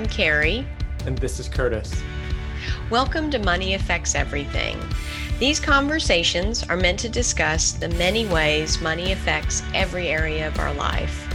I'm 0.00 0.06
Carrie. 0.06 0.66
And 1.04 1.18
this 1.18 1.38
is 1.38 1.46
Curtis. 1.46 2.02
Welcome 2.88 3.30
to 3.32 3.38
Money 3.38 3.74
Affects 3.74 4.14
Everything. 4.14 4.78
These 5.38 5.60
conversations 5.60 6.62
are 6.70 6.76
meant 6.78 6.98
to 7.00 7.10
discuss 7.10 7.72
the 7.72 7.90
many 7.90 8.26
ways 8.26 8.80
money 8.80 9.12
affects 9.12 9.62
every 9.74 10.08
area 10.08 10.48
of 10.48 10.58
our 10.58 10.72
life. 10.72 11.28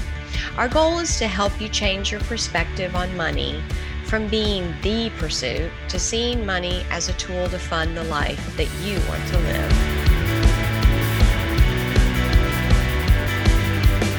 Our 0.58 0.68
goal 0.68 0.98
is 0.98 1.20
to 1.20 1.28
help 1.28 1.62
you 1.62 1.70
change 1.70 2.12
your 2.12 2.22
perspective 2.22 2.96
on 2.96 3.16
money 3.16 3.62
from 4.08 4.28
being 4.30 4.74
the 4.82 5.12
pursuit 5.20 5.72
to 5.90 6.00
seeing 6.00 6.44
money 6.44 6.84
as 6.90 7.08
a 7.08 7.14
tool 7.14 7.48
to 7.50 7.60
fund 7.60 7.96
the 7.96 8.06
life 8.06 8.58
that 8.58 8.68
you 8.82 9.00
want 9.08 9.28
to 9.28 9.38
live. 9.42 10.06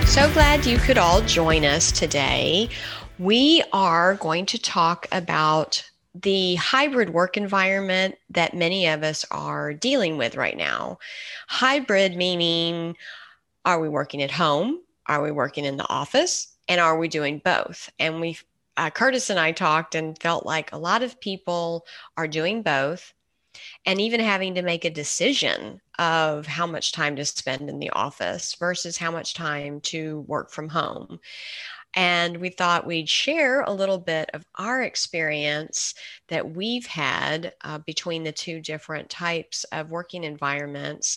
So 0.09 0.33
glad 0.33 0.65
you 0.65 0.79
could 0.79 0.99
all 0.99 1.21
join 1.23 1.65
us 1.65 1.91
today. 1.91 2.71
We 3.19 3.63
are 3.73 4.15
going 4.17 4.45
to 4.47 4.59
talk 4.59 5.07
about 5.11 5.83
the 6.15 6.57
hybrid 6.57 7.11
work 7.11 7.37
environment 7.37 8.17
that 8.31 8.55
many 8.55 8.87
of 8.87 9.03
us 9.03 9.25
are 9.31 9.73
dealing 9.73 10.19
with 10.19 10.37
right 10.37 10.57
now. 10.57 10.99
Hybrid 11.49 12.15
meaning, 12.17 12.95
are 13.65 13.81
we 13.81 13.89
working 13.89 14.23
at 14.23 14.31
home? 14.31 14.81
Are 15.07 15.23
we 15.23 15.31
working 15.31 15.65
in 15.65 15.79
the 15.79 15.89
office? 15.89 16.49
And 16.69 16.81
are 16.81 16.99
we 16.99 17.09
doing 17.09 17.41
both? 17.45 17.91
And 17.99 18.21
we 18.21 18.39
uh, 18.77 18.91
Curtis 18.91 19.31
and 19.31 19.41
I 19.41 19.53
talked 19.53 19.95
and 19.95 20.21
felt 20.21 20.45
like 20.45 20.71
a 20.73 20.79
lot 20.79 21.03
of 21.03 21.19
people 21.19 21.87
are 22.19 22.29
doing 22.29 22.61
both 22.61 23.15
and 23.87 23.99
even 24.01 24.21
having 24.21 24.55
to 24.55 24.63
make 24.63 24.85
a 24.85 24.91
decision 24.91 25.81
of 25.99 26.47
how 26.47 26.67
much 26.67 26.93
time 26.93 27.17
to 27.17 27.25
spend 27.25 27.71
in 27.71 27.79
the 27.79 27.89
office 27.91 28.55
versus 28.57 28.99
how 28.99 29.11
much 29.11 29.33
time 29.33 29.81
to 29.81 30.21
work 30.29 30.51
from 30.51 30.69
home. 30.69 31.19
And 31.97 32.37
we 32.37 32.51
thought 32.51 32.87
we'd 32.87 33.09
share 33.09 33.63
a 33.63 33.73
little 33.73 33.99
bit 33.99 34.31
of 34.35 34.45
our 34.57 34.83
experience 34.83 35.95
that 36.29 36.55
we've 36.55 36.87
had 36.87 37.55
uh, 37.65 37.79
between 37.79 38.23
the 38.23 38.33
two 38.33 38.61
different 38.61 39.09
types 39.09 39.65
of 39.73 39.91
working 39.91 40.23
environments, 40.23 41.17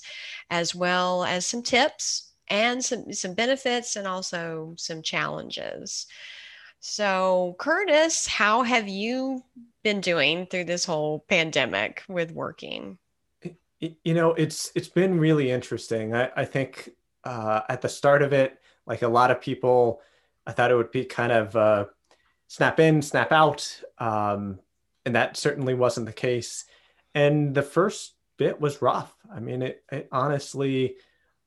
as 0.49 0.73
well 0.73 1.25
as 1.25 1.45
some 1.45 1.61
tips 1.61 2.31
and 2.47 2.83
some, 2.83 3.11
some 3.11 3.33
benefits 3.33 3.97
and 3.97 4.07
also 4.07 4.73
some 4.77 5.01
challenges. 5.01 6.07
So, 6.79 7.57
Curtis, 7.59 8.25
how 8.25 8.63
have 8.63 8.87
you 8.87 9.43
been 9.83 9.99
doing 9.99 10.45
through 10.45 10.63
this 10.63 10.85
whole 10.85 11.25
pandemic 11.27 12.03
with 12.07 12.31
working? 12.31 12.97
You 13.79 14.13
know, 14.13 14.33
it's 14.33 14.71
it's 14.75 14.87
been 14.87 15.19
really 15.19 15.51
interesting. 15.51 16.13
I, 16.13 16.29
I 16.35 16.45
think 16.45 16.89
uh, 17.23 17.61
at 17.69 17.81
the 17.81 17.89
start 17.89 18.21
of 18.21 18.33
it, 18.33 18.59
like 18.85 19.03
a 19.03 19.07
lot 19.07 19.31
of 19.31 19.39
people, 19.41 20.01
I 20.49 20.51
thought 20.51 20.71
it 20.71 20.75
would 20.75 20.89
be 20.89 21.05
kind 21.05 21.31
of 21.31 21.55
uh, 21.55 21.85
snap 22.47 22.79
in, 22.79 23.03
snap 23.03 23.31
out, 23.31 23.81
um, 23.99 24.57
and 25.05 25.13
that 25.13 25.37
certainly 25.37 25.75
wasn't 25.75 26.07
the 26.07 26.11
case. 26.11 26.65
And 27.13 27.53
the 27.53 27.61
first 27.61 28.15
bit 28.35 28.59
was 28.59 28.81
rough. 28.81 29.13
I 29.31 29.41
mean, 29.41 29.61
it, 29.61 29.83
it 29.91 30.09
honestly 30.11 30.95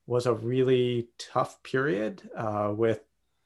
was 0.06 0.26
a 0.26 0.32
really 0.32 1.08
tough 1.18 1.60
period 1.64 2.22
uh, 2.36 2.72
with 2.76 3.00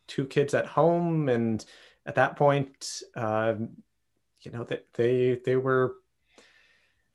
two 0.07 0.27
kids 0.27 0.53
at 0.53 0.67
home, 0.67 1.31
and 1.31 1.65
at 2.05 2.17
that 2.17 2.37
point, 2.37 3.01
um, 3.15 3.71
you 4.43 4.51
know, 4.51 4.65
that 4.65 4.85
they 4.93 5.41
they 5.43 5.57
were 5.57 5.95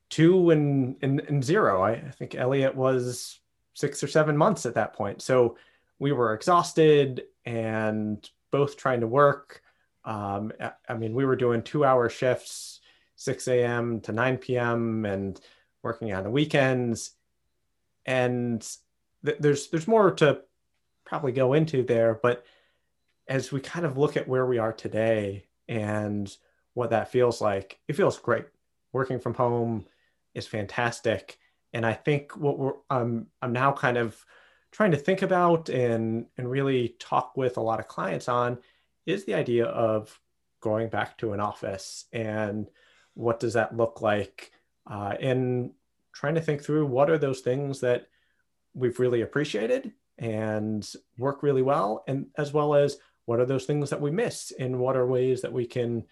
two 0.09 0.49
and, 0.49 0.97
and, 1.03 1.19
and 1.19 1.43
zero. 1.43 1.83
I, 1.83 1.91
I 1.91 2.09
think 2.09 2.33
Elliot 2.33 2.75
was 2.75 3.39
six 3.75 4.03
or 4.03 4.07
seven 4.07 4.35
months 4.35 4.65
at 4.65 4.73
that 4.73 4.93
point. 4.93 5.21
So 5.21 5.57
we 6.01 6.11
were 6.11 6.33
exhausted 6.33 7.25
and 7.45 8.27
both 8.49 8.75
trying 8.75 9.01
to 9.01 9.07
work. 9.07 9.61
Um, 10.03 10.51
I 10.89 10.95
mean, 10.95 11.13
we 11.13 11.25
were 11.25 11.35
doing 11.35 11.61
two 11.61 11.85
hour 11.85 12.09
shifts, 12.09 12.79
6 13.17 13.47
a.m. 13.47 14.01
to 14.01 14.11
9 14.11 14.37
p.m. 14.39 15.05
and 15.05 15.39
working 15.83 16.11
on 16.11 16.23
the 16.23 16.31
weekends. 16.31 17.11
And 18.07 18.67
th- 19.23 19.37
there's 19.39 19.67
there's 19.67 19.87
more 19.87 20.09
to 20.13 20.41
probably 21.05 21.33
go 21.33 21.53
into 21.53 21.83
there, 21.83 22.19
but 22.23 22.45
as 23.27 23.51
we 23.51 23.59
kind 23.61 23.85
of 23.85 23.95
look 23.95 24.17
at 24.17 24.27
where 24.27 24.47
we 24.47 24.57
are 24.57 24.73
today 24.73 25.45
and 25.69 26.35
what 26.73 26.89
that 26.89 27.11
feels 27.11 27.41
like, 27.41 27.77
it 27.87 27.95
feels 27.95 28.17
great. 28.17 28.45
Working 28.91 29.19
from 29.19 29.35
home 29.35 29.85
is 30.33 30.47
fantastic. 30.47 31.37
And 31.73 31.85
I 31.85 31.93
think 31.93 32.35
what 32.35 32.57
we're 32.57 32.73
um, 32.89 33.27
I'm 33.39 33.53
now 33.53 33.71
kind 33.71 33.97
of 33.97 34.25
trying 34.71 34.91
to 34.91 34.97
think 34.97 35.21
about 35.21 35.69
and 35.69 36.25
and 36.37 36.49
really 36.49 36.95
talk 36.99 37.35
with 37.35 37.57
a 37.57 37.61
lot 37.61 37.79
of 37.79 37.87
clients 37.87 38.29
on 38.29 38.57
is 39.05 39.25
the 39.25 39.33
idea 39.33 39.65
of 39.65 40.19
going 40.61 40.89
back 40.89 41.17
to 41.17 41.33
an 41.33 41.39
office 41.39 42.05
and 42.13 42.69
what 43.13 43.39
does 43.39 43.53
that 43.53 43.75
look 43.75 44.01
like? 44.01 44.51
Uh, 44.89 45.15
and 45.19 45.71
trying 46.13 46.35
to 46.35 46.41
think 46.41 46.63
through 46.63 46.85
what 46.85 47.09
are 47.09 47.17
those 47.17 47.41
things 47.41 47.79
that 47.81 48.07
we've 48.73 48.99
really 48.99 49.21
appreciated 49.21 49.91
and 50.17 50.93
work 51.17 51.43
really 51.43 51.61
well 51.61 52.03
and 52.07 52.27
as 52.37 52.53
well 52.53 52.75
as 52.75 52.97
what 53.25 53.39
are 53.39 53.45
those 53.45 53.65
things 53.65 53.89
that 53.89 54.01
we 54.01 54.11
miss 54.11 54.51
and 54.59 54.77
what 54.77 54.95
are 54.95 55.05
ways 55.05 55.41
that 55.41 55.53
we 55.53 55.65
can 55.65 56.03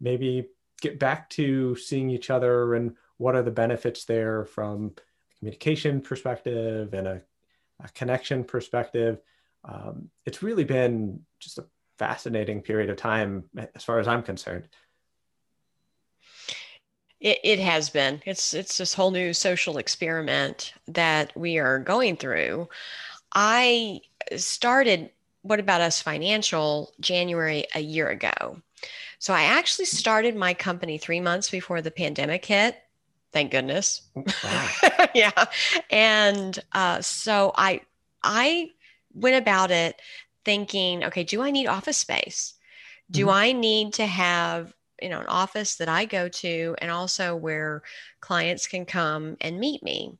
maybe 0.00 0.48
get 0.80 0.98
back 0.98 1.28
to 1.30 1.74
seeing 1.76 2.10
each 2.10 2.30
other 2.30 2.74
and 2.74 2.94
what 3.16 3.34
are 3.34 3.42
the 3.42 3.50
benefits 3.50 4.04
there 4.04 4.44
from 4.44 4.94
a 4.96 5.38
communication 5.38 6.00
perspective 6.00 6.94
and 6.94 7.06
a, 7.06 7.22
a 7.84 7.88
connection 7.90 8.44
perspective 8.44 9.20
um, 9.64 10.10
it's 10.24 10.42
really 10.42 10.64
been 10.64 11.20
just 11.40 11.58
a 11.58 11.66
fascinating 11.98 12.62
period 12.62 12.90
of 12.90 12.96
time 12.96 13.44
as 13.74 13.84
far 13.84 13.98
as 13.98 14.08
i'm 14.08 14.22
concerned 14.22 14.68
it, 17.20 17.38
it 17.42 17.58
has 17.58 17.90
been 17.90 18.20
it's 18.24 18.54
it's 18.54 18.78
this 18.78 18.94
whole 18.94 19.10
new 19.10 19.32
social 19.32 19.78
experiment 19.78 20.72
that 20.86 21.36
we 21.36 21.58
are 21.58 21.78
going 21.78 22.16
through 22.16 22.68
i 23.34 24.00
started 24.36 25.10
what 25.42 25.60
about 25.60 25.80
us 25.80 26.00
financial 26.00 26.92
January 27.00 27.64
a 27.74 27.80
year 27.80 28.08
ago. 28.08 28.60
So 29.18 29.34
I 29.34 29.44
actually 29.44 29.86
started 29.86 30.36
my 30.36 30.54
company 30.54 30.98
three 30.98 31.20
months 31.20 31.50
before 31.50 31.80
the 31.80 31.90
pandemic 31.90 32.44
hit. 32.44 32.76
Thank 33.38 33.52
goodness. 33.52 34.02
Wow. 34.16 34.68
yeah. 35.14 35.44
And 35.90 36.58
uh, 36.72 37.00
so 37.02 37.52
I 37.54 37.82
I 38.20 38.70
went 39.14 39.36
about 39.36 39.70
it 39.70 39.94
thinking, 40.44 41.04
okay, 41.04 41.22
do 41.22 41.40
I 41.40 41.52
need 41.52 41.68
office 41.68 41.98
space? 41.98 42.54
Do 43.12 43.26
mm-hmm. 43.26 43.36
I 43.36 43.52
need 43.52 43.92
to 43.94 44.06
have 44.06 44.74
you 45.00 45.08
know 45.08 45.20
an 45.20 45.28
office 45.28 45.76
that 45.76 45.88
I 45.88 46.04
go 46.04 46.28
to 46.28 46.74
and 46.78 46.90
also 46.90 47.36
where 47.36 47.84
clients 48.18 48.66
can 48.66 48.84
come 48.84 49.36
and 49.40 49.60
meet 49.60 49.84
me? 49.84 50.18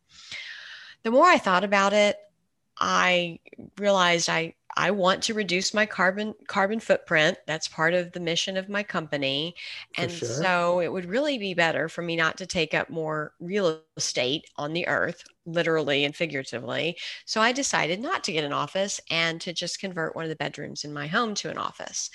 The 1.02 1.10
more 1.10 1.26
I 1.26 1.38
thought 1.38 1.64
about 1.64 1.92
it, 1.92 2.18
I 2.78 3.40
realized 3.78 4.28
I 4.28 4.54
I 4.76 4.90
want 4.90 5.22
to 5.24 5.34
reduce 5.34 5.74
my 5.74 5.86
carbon 5.86 6.34
carbon 6.46 6.80
footprint. 6.80 7.38
That's 7.46 7.68
part 7.68 7.94
of 7.94 8.12
the 8.12 8.20
mission 8.20 8.56
of 8.56 8.68
my 8.68 8.82
company. 8.82 9.54
And 9.96 10.10
sure. 10.10 10.28
so 10.28 10.80
it 10.80 10.92
would 10.92 11.06
really 11.06 11.38
be 11.38 11.54
better 11.54 11.88
for 11.88 12.02
me 12.02 12.16
not 12.16 12.36
to 12.38 12.46
take 12.46 12.74
up 12.74 12.90
more 12.90 13.32
real 13.40 13.80
estate 13.96 14.44
on 14.56 14.72
the 14.72 14.86
earth, 14.86 15.24
literally 15.46 16.04
and 16.04 16.14
figuratively. 16.14 16.96
So 17.24 17.40
I 17.40 17.52
decided 17.52 18.00
not 18.00 18.22
to 18.24 18.32
get 18.32 18.44
an 18.44 18.52
office 18.52 19.00
and 19.10 19.40
to 19.40 19.52
just 19.52 19.80
convert 19.80 20.14
one 20.14 20.24
of 20.24 20.28
the 20.28 20.36
bedrooms 20.36 20.84
in 20.84 20.92
my 20.92 21.06
home 21.06 21.34
to 21.36 21.50
an 21.50 21.58
office. 21.58 22.10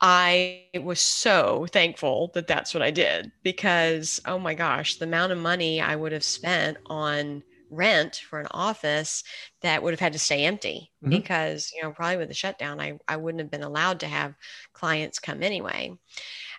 I 0.00 0.64
was 0.82 1.00
so 1.00 1.66
thankful 1.72 2.30
that 2.34 2.46
that's 2.46 2.72
what 2.72 2.82
I 2.82 2.90
did 2.90 3.32
because, 3.42 4.20
oh 4.26 4.38
my 4.38 4.54
gosh, 4.54 4.96
the 4.96 5.04
amount 5.04 5.32
of 5.32 5.38
money 5.38 5.80
I 5.80 5.94
would 5.94 6.12
have 6.12 6.24
spent 6.24 6.78
on 6.86 7.42
rent 7.70 8.16
for 8.16 8.40
an 8.40 8.48
office 8.50 9.22
that 9.62 9.82
would 9.82 9.92
have 9.92 10.00
had 10.00 10.12
to 10.12 10.18
stay 10.18 10.44
empty 10.44 10.90
mm-hmm. 11.02 11.10
because 11.10 11.72
you 11.74 11.82
know 11.82 11.92
probably 11.92 12.16
with 12.16 12.28
the 12.28 12.34
shutdown 12.34 12.80
I, 12.80 12.98
I 13.08 13.16
wouldn't 13.16 13.40
have 13.40 13.50
been 13.50 13.62
allowed 13.62 14.00
to 14.00 14.06
have 14.06 14.34
clients 14.72 15.18
come 15.18 15.42
anyway 15.42 15.92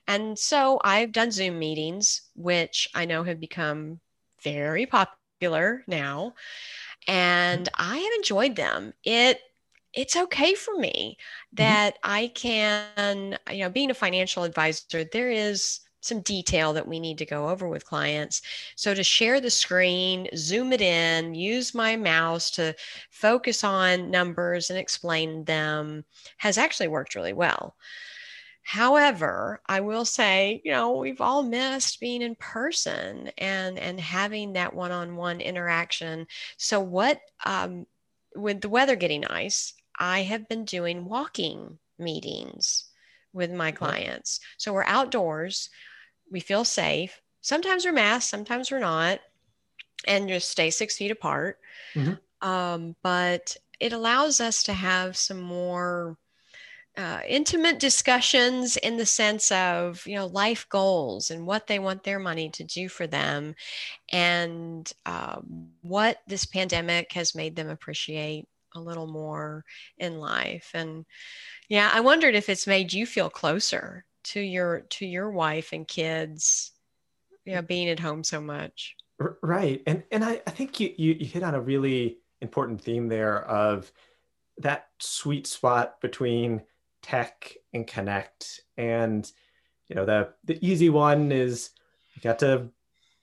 and 0.07 0.37
so 0.39 0.79
i've 0.83 1.11
done 1.11 1.31
zoom 1.31 1.59
meetings 1.59 2.21
which 2.35 2.89
i 2.95 3.05
know 3.05 3.23
have 3.23 3.39
become 3.39 3.99
very 4.43 4.85
popular 4.85 5.83
now 5.87 6.33
and 7.07 7.65
mm-hmm. 7.65 7.91
i 7.91 7.97
have 7.97 8.13
enjoyed 8.17 8.55
them 8.55 8.93
it 9.03 9.39
it's 9.93 10.15
okay 10.15 10.53
for 10.53 10.77
me 10.77 11.17
mm-hmm. 11.17 11.63
that 11.63 11.95
mm-hmm. 11.95 12.11
i 12.11 12.27
can 12.33 13.37
you 13.51 13.59
know 13.59 13.69
being 13.69 13.91
a 13.91 13.95
financial 13.95 14.43
advisor 14.43 15.03
there 15.11 15.29
is 15.29 15.81
some 16.01 16.21
detail 16.21 16.73
that 16.73 16.87
we 16.87 16.99
need 16.99 17.17
to 17.19 17.25
go 17.25 17.49
over 17.49 17.67
with 17.67 17.85
clients. 17.85 18.41
So 18.75 18.93
to 18.93 19.03
share 19.03 19.39
the 19.39 19.49
screen, 19.49 20.27
zoom 20.35 20.73
it 20.73 20.81
in, 20.81 21.33
use 21.33 21.73
my 21.73 21.95
mouse 21.95 22.51
to 22.51 22.75
focus 23.09 23.63
on 23.63 24.11
numbers 24.11 24.69
and 24.69 24.77
explain 24.77 25.45
them 25.45 26.03
has 26.37 26.57
actually 26.57 26.89
worked 26.89 27.15
really 27.15 27.33
well. 27.33 27.75
However, 28.63 29.61
I 29.65 29.81
will 29.81 30.05
say, 30.05 30.61
you 30.63 30.71
know, 30.71 30.97
we've 30.97 31.21
all 31.21 31.41
missed 31.43 31.99
being 31.99 32.21
in 32.21 32.35
person 32.35 33.31
and 33.37 33.79
and 33.79 33.99
having 33.99 34.53
that 34.53 34.73
one-on-one 34.73 35.41
interaction. 35.41 36.27
So 36.57 36.79
what 36.79 37.19
um, 37.45 37.87
with 38.35 38.61
the 38.61 38.69
weather 38.69 38.95
getting 38.95 39.21
nice, 39.21 39.73
I 39.97 40.21
have 40.21 40.47
been 40.47 40.65
doing 40.65 41.05
walking 41.05 41.79
meetings 41.97 42.85
with 43.33 43.51
my 43.51 43.71
clients. 43.71 44.39
So 44.57 44.73
we're 44.73 44.83
outdoors, 44.83 45.69
we 46.31 46.39
feel 46.39 46.63
safe. 46.63 47.21
Sometimes 47.41 47.85
we're 47.85 47.91
masked, 47.91 48.29
sometimes 48.29 48.71
we're 48.71 48.79
not, 48.79 49.19
and 50.07 50.29
just 50.29 50.49
stay 50.49 50.69
six 50.69 50.97
feet 50.97 51.11
apart. 51.11 51.59
Mm-hmm. 51.93 52.47
Um, 52.47 52.95
but 53.03 53.55
it 53.79 53.93
allows 53.93 54.39
us 54.39 54.63
to 54.63 54.73
have 54.73 55.17
some 55.17 55.41
more 55.41 56.17
uh, 56.97 57.19
intimate 57.27 57.79
discussions 57.79 58.75
in 58.77 58.97
the 58.97 59.05
sense 59.05 59.51
of 59.51 60.05
you 60.05 60.15
know 60.15 60.25
life 60.27 60.67
goals 60.69 61.31
and 61.31 61.47
what 61.47 61.65
they 61.67 61.79
want 61.79 62.03
their 62.03 62.19
money 62.19 62.49
to 62.49 62.63
do 62.65 62.89
for 62.89 63.07
them 63.07 63.55
and 64.11 64.91
uh, 65.05 65.39
what 65.81 66.17
this 66.27 66.45
pandemic 66.45 67.13
has 67.13 67.33
made 67.33 67.55
them 67.55 67.69
appreciate 67.69 68.45
a 68.75 68.79
little 68.79 69.07
more 69.07 69.63
in 69.99 70.19
life 70.19 70.69
and 70.73 71.05
yeah 71.69 71.89
i 71.93 72.01
wondered 72.01 72.35
if 72.35 72.49
it's 72.49 72.67
made 72.67 72.91
you 72.91 73.05
feel 73.05 73.29
closer 73.29 74.05
to 74.23 74.39
your 74.39 74.81
to 74.81 75.05
your 75.05 75.31
wife 75.31 75.73
and 75.73 75.87
kids 75.87 76.71
you 77.45 77.55
know 77.55 77.61
being 77.61 77.89
at 77.89 77.99
home 77.99 78.23
so 78.23 78.41
much. 78.41 78.95
Right. 79.41 79.81
And 79.85 80.03
and 80.11 80.23
i, 80.23 80.41
I 80.47 80.51
think 80.51 80.79
you, 80.79 80.93
you 80.97 81.13
you 81.13 81.25
hit 81.25 81.43
on 81.43 81.55
a 81.55 81.61
really 81.61 82.19
important 82.41 82.81
theme 82.81 83.07
there 83.07 83.43
of 83.45 83.91
that 84.57 84.87
sweet 84.99 85.47
spot 85.47 86.01
between 86.01 86.61
tech 87.01 87.55
and 87.73 87.85
connect. 87.85 88.61
And 88.77 89.29
you 89.87 89.95
know 89.95 90.05
the 90.05 90.29
the 90.45 90.65
easy 90.65 90.89
one 90.89 91.31
is 91.31 91.71
you 92.15 92.21
got 92.21 92.39
to 92.39 92.69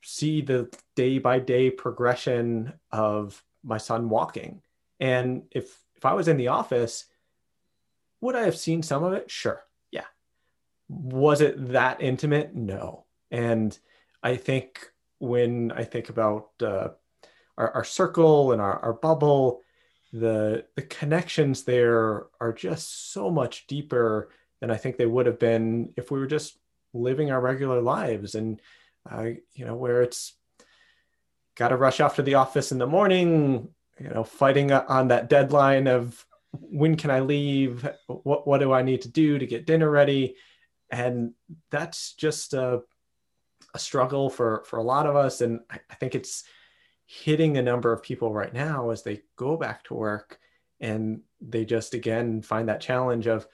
see 0.02 0.40
the 0.40 0.72
day 0.94 1.18
by 1.18 1.38
day 1.38 1.70
progression 1.70 2.72
of 2.92 3.42
my 3.64 3.78
son 3.78 4.08
walking. 4.08 4.62
And 5.00 5.44
if 5.50 5.78
if 5.96 6.04
i 6.04 6.12
was 6.12 6.28
in 6.28 6.36
the 6.36 6.48
office 6.48 7.06
would 8.20 8.34
i 8.34 8.42
have 8.42 8.56
seen 8.56 8.82
some 8.82 9.04
of 9.04 9.12
it? 9.12 9.30
Sure 9.30 9.62
was 10.88 11.40
it 11.40 11.72
that 11.72 12.00
intimate? 12.02 12.54
No. 12.54 13.04
And 13.30 13.78
i 14.20 14.34
think 14.34 14.90
when 15.20 15.70
i 15.70 15.84
think 15.84 16.08
about 16.08 16.48
uh, 16.60 16.88
our, 17.56 17.70
our 17.70 17.84
circle 17.84 18.50
and 18.50 18.60
our, 18.60 18.78
our 18.80 18.92
bubble 18.92 19.62
the 20.12 20.64
the 20.76 20.82
connections 20.82 21.64
there 21.64 22.26
are 22.40 22.52
just 22.52 23.12
so 23.12 23.30
much 23.30 23.66
deeper 23.66 24.30
than 24.60 24.70
I 24.70 24.76
think 24.76 24.96
they 24.96 25.06
would 25.06 25.26
have 25.26 25.38
been 25.38 25.92
if 25.96 26.10
we 26.10 26.18
were 26.18 26.26
just 26.26 26.58
living 26.92 27.30
our 27.30 27.40
regular 27.40 27.80
lives. 27.80 28.34
And 28.34 28.60
uh, 29.10 29.30
you 29.54 29.64
know 29.64 29.74
where 29.74 30.02
it's 30.02 30.34
got 31.56 31.68
to 31.68 31.76
rush 31.76 32.00
off 32.00 32.16
to 32.16 32.22
the 32.22 32.34
office 32.34 32.72
in 32.72 32.78
the 32.78 32.86
morning 32.86 33.68
you 33.98 34.08
know 34.08 34.22
fighting 34.22 34.70
on 34.72 35.08
that 35.08 35.28
deadline 35.28 35.86
of 35.86 36.24
when 36.52 36.96
can 36.96 37.10
I 37.10 37.20
leave? 37.20 37.88
What 38.06 38.46
what 38.46 38.58
do 38.58 38.72
I 38.72 38.82
need 38.82 39.02
to 39.02 39.08
do 39.08 39.38
to 39.38 39.46
get 39.46 39.66
dinner 39.66 39.90
ready 39.90 40.36
and 40.90 41.32
that's 41.70 42.14
just 42.14 42.54
a, 42.54 42.82
a 43.74 43.78
struggle 43.78 44.30
for 44.30 44.64
for 44.66 44.78
a 44.78 44.82
lot 44.82 45.06
of 45.06 45.16
us. 45.16 45.40
And 45.40 45.60
I, 45.70 45.80
I 45.90 45.94
think 45.94 46.14
it's 46.14 46.44
hitting 47.06 47.56
a 47.56 47.62
number 47.62 47.92
of 47.92 48.02
people 48.02 48.32
right 48.32 48.52
now 48.52 48.90
as 48.90 49.02
they 49.02 49.22
go 49.36 49.56
back 49.56 49.84
to 49.84 49.94
work 49.94 50.38
and 50.80 51.22
they 51.40 51.64
just 51.64 51.94
again 51.94 52.42
find 52.42 52.68
that 52.68 52.80
challenge 52.80 53.26
of 53.26 53.46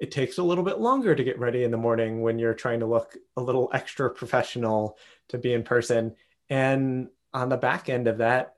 it 0.00 0.10
takes 0.10 0.38
a 0.38 0.42
little 0.42 0.64
bit 0.64 0.80
longer 0.80 1.14
to 1.14 1.22
get 1.22 1.38
ready 1.38 1.62
in 1.62 1.70
the 1.70 1.76
morning 1.76 2.22
when 2.22 2.38
you're 2.38 2.54
trying 2.54 2.80
to 2.80 2.86
look 2.86 3.16
a 3.36 3.42
little 3.42 3.70
extra 3.72 4.10
professional 4.10 4.98
to 5.28 5.38
be 5.38 5.52
in 5.52 5.62
person. 5.62 6.16
And 6.50 7.08
on 7.32 7.48
the 7.48 7.56
back 7.56 7.88
end 7.88 8.08
of 8.08 8.18
that 8.18 8.56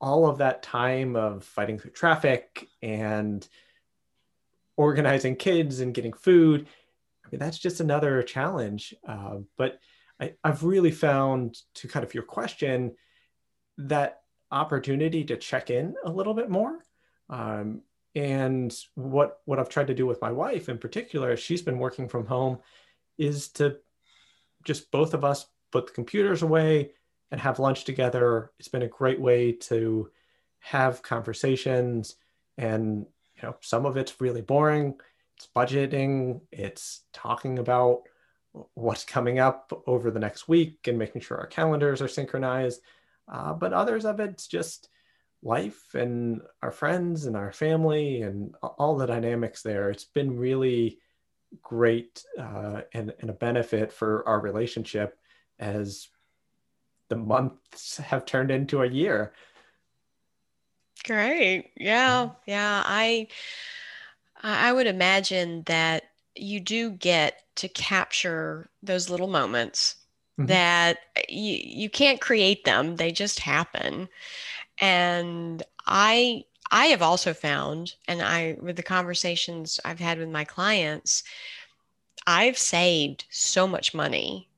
all 0.00 0.26
of 0.26 0.38
that 0.38 0.62
time 0.62 1.16
of 1.16 1.44
fighting 1.44 1.78
through 1.78 1.92
traffic 1.92 2.68
and 2.82 3.48
organizing 4.76 5.34
kids 5.36 5.80
and 5.80 5.94
getting 5.94 6.12
food 6.12 6.66
that's 7.40 7.58
just 7.58 7.80
another 7.80 8.22
challenge 8.22 8.94
uh, 9.08 9.36
but 9.56 9.78
I, 10.20 10.34
i've 10.44 10.62
really 10.62 10.92
found 10.92 11.56
to 11.74 11.88
kind 11.88 12.04
of 12.04 12.14
your 12.14 12.22
question 12.22 12.92
that 13.78 14.20
opportunity 14.54 15.24
to 15.24 15.36
check 15.36 15.68
in 15.68 15.94
a 16.04 16.10
little 16.10 16.32
bit 16.32 16.48
more. 16.48 16.78
Um, 17.28 17.82
and 18.14 18.74
what 18.94 19.40
what 19.44 19.58
I've 19.58 19.68
tried 19.68 19.88
to 19.88 19.94
do 19.94 20.06
with 20.06 20.22
my 20.22 20.30
wife 20.30 20.68
in 20.68 20.78
particular, 20.78 21.36
she's 21.36 21.62
been 21.62 21.78
working 21.78 22.08
from 22.08 22.26
home, 22.26 22.58
is 23.18 23.48
to 23.52 23.78
just 24.64 24.90
both 24.92 25.14
of 25.14 25.24
us 25.24 25.46
put 25.72 25.88
the 25.88 25.92
computers 25.92 26.42
away 26.42 26.92
and 27.32 27.40
have 27.40 27.58
lunch 27.58 27.84
together. 27.84 28.52
It's 28.58 28.68
been 28.68 28.82
a 28.82 28.88
great 28.88 29.20
way 29.20 29.52
to 29.52 30.10
have 30.60 31.02
conversations 31.02 32.14
and 32.56 33.04
you 33.34 33.42
know 33.42 33.56
some 33.60 33.84
of 33.84 33.96
it's 33.96 34.20
really 34.20 34.40
boring 34.40 34.94
it's 35.44 35.52
budgeting 35.54 36.40
it's 36.52 37.02
talking 37.12 37.58
about 37.58 38.02
what's 38.74 39.04
coming 39.04 39.38
up 39.38 39.72
over 39.86 40.10
the 40.10 40.20
next 40.20 40.48
week 40.48 40.78
and 40.86 40.98
making 40.98 41.20
sure 41.20 41.38
our 41.38 41.46
calendars 41.46 42.00
are 42.00 42.08
synchronized 42.08 42.80
uh, 43.32 43.52
but 43.52 43.72
others 43.72 44.04
of 44.04 44.20
it's 44.20 44.46
just 44.46 44.88
life 45.42 45.94
and 45.94 46.40
our 46.62 46.70
friends 46.70 47.26
and 47.26 47.36
our 47.36 47.52
family 47.52 48.22
and 48.22 48.54
all 48.62 48.96
the 48.96 49.06
dynamics 49.06 49.62
there. 49.62 49.90
It's 49.90 50.04
been 50.04 50.38
really 50.38 50.98
great 51.62 52.24
uh, 52.38 52.82
and, 52.92 53.12
and 53.20 53.30
a 53.30 53.34
benefit 53.34 53.92
for 53.92 54.26
our 54.26 54.40
relationship 54.40 55.18
as 55.58 56.08
the 57.10 57.16
months 57.16 57.98
have 57.98 58.24
turned 58.24 58.50
into 58.50 58.82
a 58.82 58.88
year. 58.88 59.34
Great. 61.04 61.72
Yeah. 61.76 62.30
Yeah. 62.46 62.82
I 62.86 63.28
I 64.44 64.72
would 64.72 64.86
imagine 64.86 65.62
that 65.66 66.04
you 66.36 66.60
do 66.60 66.90
get 66.90 67.42
to 67.56 67.68
capture 67.68 68.68
those 68.82 69.08
little 69.08 69.26
moments 69.26 69.96
mm-hmm. 70.38 70.46
that 70.46 70.98
you, 71.28 71.58
you 71.62 71.90
can't 71.90 72.20
create 72.20 72.64
them, 72.64 72.96
they 72.96 73.10
just 73.10 73.40
happen. 73.40 74.08
And 74.80 75.62
I 75.86 76.44
I 76.70 76.86
have 76.86 77.02
also 77.02 77.32
found, 77.34 77.94
and 78.08 78.20
I 78.20 78.56
with 78.60 78.76
the 78.76 78.82
conversations 78.82 79.80
I've 79.84 80.00
had 80.00 80.18
with 80.18 80.28
my 80.28 80.44
clients, 80.44 81.22
I've 82.26 82.58
saved 82.58 83.24
so 83.30 83.66
much 83.66 83.94
money 83.94 84.48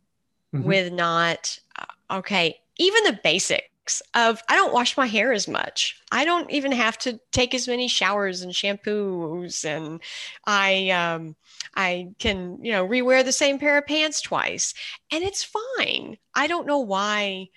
mm-hmm. 0.54 0.66
with 0.66 0.92
not 0.92 1.58
uh, 1.78 2.16
okay, 2.18 2.58
even 2.78 3.04
the 3.04 3.20
basic 3.22 3.70
of 4.14 4.42
I 4.48 4.56
don't 4.56 4.72
wash 4.72 4.96
my 4.96 5.06
hair 5.06 5.32
as 5.32 5.48
much. 5.48 6.00
I 6.10 6.24
don't 6.24 6.50
even 6.50 6.72
have 6.72 6.98
to 6.98 7.20
take 7.32 7.54
as 7.54 7.68
many 7.68 7.88
showers 7.88 8.42
and 8.42 8.52
shampoos 8.52 9.64
and 9.64 10.00
I 10.46 10.90
um 10.90 11.36
I 11.74 12.08
can, 12.18 12.58
you 12.64 12.72
know, 12.72 12.86
rewear 12.86 13.24
the 13.24 13.32
same 13.32 13.58
pair 13.58 13.78
of 13.78 13.86
pants 13.86 14.20
twice 14.20 14.74
and 15.10 15.22
it's 15.22 15.44
fine. 15.44 16.18
I 16.34 16.46
don't 16.46 16.66
know 16.66 16.80
why 16.80 17.48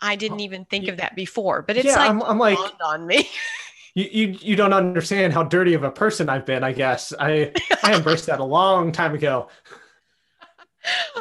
I 0.00 0.16
didn't 0.16 0.40
even 0.40 0.64
think 0.64 0.88
of 0.88 0.96
that 0.96 1.14
before, 1.14 1.62
but 1.62 1.76
it's 1.76 1.86
yeah, 1.86 1.96
like 1.96 2.10
I'm, 2.10 2.22
I'm 2.22 2.38
like 2.38 2.58
on 2.84 3.06
me. 3.06 3.28
you, 3.94 4.08
you 4.10 4.38
you 4.40 4.56
don't 4.56 4.72
understand 4.72 5.32
how 5.32 5.42
dirty 5.42 5.74
of 5.74 5.82
a 5.82 5.90
person 5.90 6.28
I've 6.28 6.46
been, 6.46 6.64
I 6.64 6.72
guess. 6.72 7.12
I 7.18 7.52
I 7.82 7.94
embraced 7.94 8.26
that 8.26 8.40
a 8.40 8.44
long 8.44 8.92
time 8.92 9.14
ago 9.14 9.48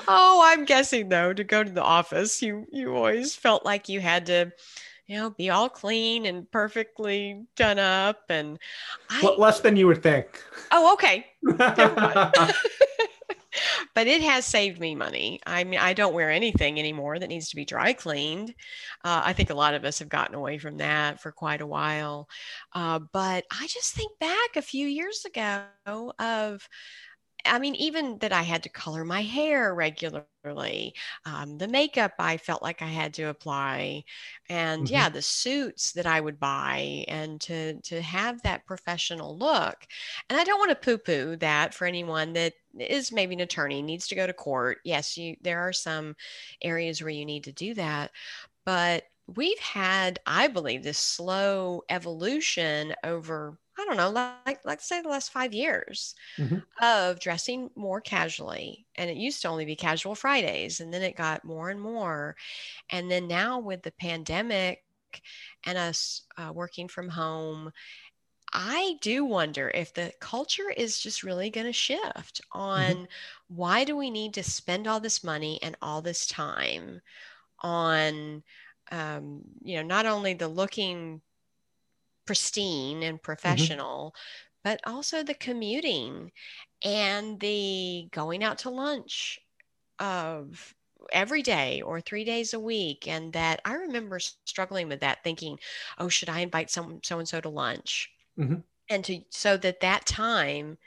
oh, 0.09 0.41
I'm 0.43 0.65
guessing 0.65 1.09
though, 1.09 1.33
to 1.33 1.43
go 1.43 1.63
to 1.63 1.71
the 1.71 1.83
office, 1.83 2.41
you 2.41 2.65
you 2.71 2.95
always 2.95 3.35
felt 3.35 3.63
like 3.63 3.87
you 3.87 4.01
had 4.01 4.25
to, 4.25 4.51
you 5.07 5.17
know, 5.17 5.29
be 5.29 5.49
all 5.49 5.69
clean 5.69 6.25
and 6.25 6.51
perfectly 6.51 7.45
done 7.55 7.79
up, 7.79 8.23
and 8.29 8.59
I, 9.09 9.21
less 9.37 9.61
than 9.61 9.75
you 9.75 9.87
would 9.87 10.03
think. 10.03 10.43
Oh, 10.71 10.93
okay. 10.93 11.25
but 13.95 14.07
it 14.07 14.21
has 14.21 14.45
saved 14.45 14.79
me 14.79 14.95
money. 14.95 15.39
I 15.45 15.63
mean, 15.63 15.79
I 15.79 15.93
don't 15.93 16.13
wear 16.13 16.29
anything 16.29 16.79
anymore 16.79 17.19
that 17.19 17.27
needs 17.27 17.49
to 17.49 17.55
be 17.55 17.65
dry 17.65 17.93
cleaned. 17.93 18.53
Uh, 19.03 19.21
I 19.25 19.33
think 19.33 19.49
a 19.49 19.55
lot 19.55 19.73
of 19.73 19.85
us 19.85 19.99
have 19.99 20.09
gotten 20.09 20.35
away 20.35 20.57
from 20.57 20.77
that 20.77 21.21
for 21.21 21.31
quite 21.31 21.61
a 21.61 21.67
while. 21.67 22.27
Uh, 22.73 22.99
but 23.11 23.45
I 23.51 23.67
just 23.67 23.93
think 23.93 24.17
back 24.19 24.55
a 24.55 24.61
few 24.61 24.87
years 24.87 25.25
ago 25.25 26.13
of 26.19 26.67
I 27.45 27.59
mean, 27.59 27.75
even 27.75 28.17
that 28.19 28.33
I 28.33 28.41
had 28.43 28.63
to 28.63 28.69
color 28.69 29.03
my 29.05 29.21
hair 29.21 29.73
regularly, 29.73 30.93
um, 31.25 31.57
the 31.57 31.67
makeup 31.67 32.13
I 32.19 32.37
felt 32.37 32.61
like 32.61 32.81
I 32.81 32.87
had 32.87 33.13
to 33.15 33.23
apply, 33.23 34.03
and 34.49 34.83
mm-hmm. 34.85 34.93
yeah, 34.93 35.09
the 35.09 35.21
suits 35.21 35.91
that 35.93 36.05
I 36.05 36.21
would 36.21 36.39
buy, 36.39 37.05
and 37.07 37.39
to 37.41 37.79
to 37.81 38.01
have 38.01 38.41
that 38.43 38.65
professional 38.65 39.37
look. 39.37 39.87
And 40.29 40.39
I 40.39 40.43
don't 40.43 40.59
want 40.59 40.71
to 40.71 40.75
poo-poo 40.75 41.37
that 41.37 41.73
for 41.73 41.85
anyone 41.85 42.33
that 42.33 42.53
is 42.77 43.11
maybe 43.11 43.35
an 43.35 43.41
attorney 43.41 43.81
needs 43.81 44.07
to 44.07 44.15
go 44.15 44.27
to 44.27 44.33
court. 44.33 44.79
Yes, 44.83 45.17
you 45.17 45.35
there 45.41 45.59
are 45.61 45.73
some 45.73 46.15
areas 46.61 47.01
where 47.01 47.09
you 47.11 47.25
need 47.25 47.45
to 47.45 47.51
do 47.51 47.73
that, 47.75 48.11
but 48.65 49.03
we've 49.35 49.59
had, 49.59 50.19
I 50.25 50.47
believe, 50.47 50.83
this 50.83 50.97
slow 50.97 51.83
evolution 51.89 52.93
over 53.03 53.57
I 53.79 53.85
don't 53.85 53.97
know, 53.97 54.09
like 54.09 54.65
like 54.65 54.81
say 54.81 55.01
the 55.01 55.09
last 55.09 55.31
five 55.31 55.53
years 55.53 56.15
mm-hmm. 56.37 56.57
of 56.81 57.19
dressing 57.19 57.69
more 57.75 58.01
casually. 58.01 58.85
And 58.95 59.09
it 59.09 59.17
used 59.17 59.41
to 59.43 59.47
only 59.47 59.65
be 59.65 59.75
casual 59.75 60.15
Fridays, 60.15 60.81
and 60.81 60.93
then 60.93 61.01
it 61.01 61.15
got 61.15 61.45
more 61.45 61.69
and 61.69 61.79
more. 61.79 62.35
And 62.89 63.09
then 63.09 63.27
now 63.27 63.59
with 63.59 63.83
the 63.83 63.91
pandemic 63.91 64.83
and 65.65 65.77
us 65.77 66.23
uh, 66.37 66.51
working 66.53 66.87
from 66.87 67.09
home, 67.09 67.71
I 68.51 68.97
do 69.01 69.25
wonder 69.25 69.71
if 69.73 69.93
the 69.93 70.11
culture 70.19 70.69
is 70.75 70.99
just 70.99 71.23
really 71.23 71.49
going 71.49 71.67
to 71.67 71.73
shift 71.73 72.41
on 72.51 72.81
mm-hmm. 72.81 73.03
why 73.47 73.83
do 73.83 73.95
we 73.95 74.09
need 74.09 74.33
to 74.35 74.43
spend 74.43 74.87
all 74.87 74.99
this 74.99 75.23
money 75.23 75.59
and 75.61 75.75
all 75.81 76.01
this 76.01 76.25
time 76.25 77.01
on, 77.61 78.43
um, 78.91 79.41
you 79.61 79.77
know, 79.77 79.83
not 79.83 80.05
only 80.05 80.33
the 80.33 80.47
looking 80.47 81.21
pristine 82.29 83.01
and 83.01 83.17
mm-hmm. 83.17 83.23
professional, 83.23 84.13
mm-hmm. 84.13 84.59
but 84.63 84.79
also 84.85 85.23
the 85.23 85.33
commuting 85.33 86.31
and 86.85 87.39
the 87.39 88.07
going 88.11 88.43
out 88.43 88.59
to 88.59 88.69
lunch 88.69 89.39
of 89.97 90.75
every 91.11 91.41
day 91.41 91.81
or 91.81 91.99
three 91.99 92.23
days 92.23 92.53
a 92.53 92.59
week 92.59 93.07
and 93.07 93.33
that 93.33 93.61
i 93.65 93.73
remember 93.73 94.19
struggling 94.19 94.87
with 94.87 94.99
that 94.99 95.23
thinking 95.23 95.57
oh 95.97 96.07
should 96.07 96.29
i 96.29 96.41
invite 96.41 96.69
some 96.69 96.99
so 97.03 97.17
and 97.17 97.27
so 97.27 97.41
to 97.41 97.49
lunch 97.49 98.11
mm-hmm. 98.37 98.55
and 98.89 99.03
to 99.03 99.19
so 99.29 99.57
that 99.57 99.79
that 99.79 100.05
time 100.05 100.77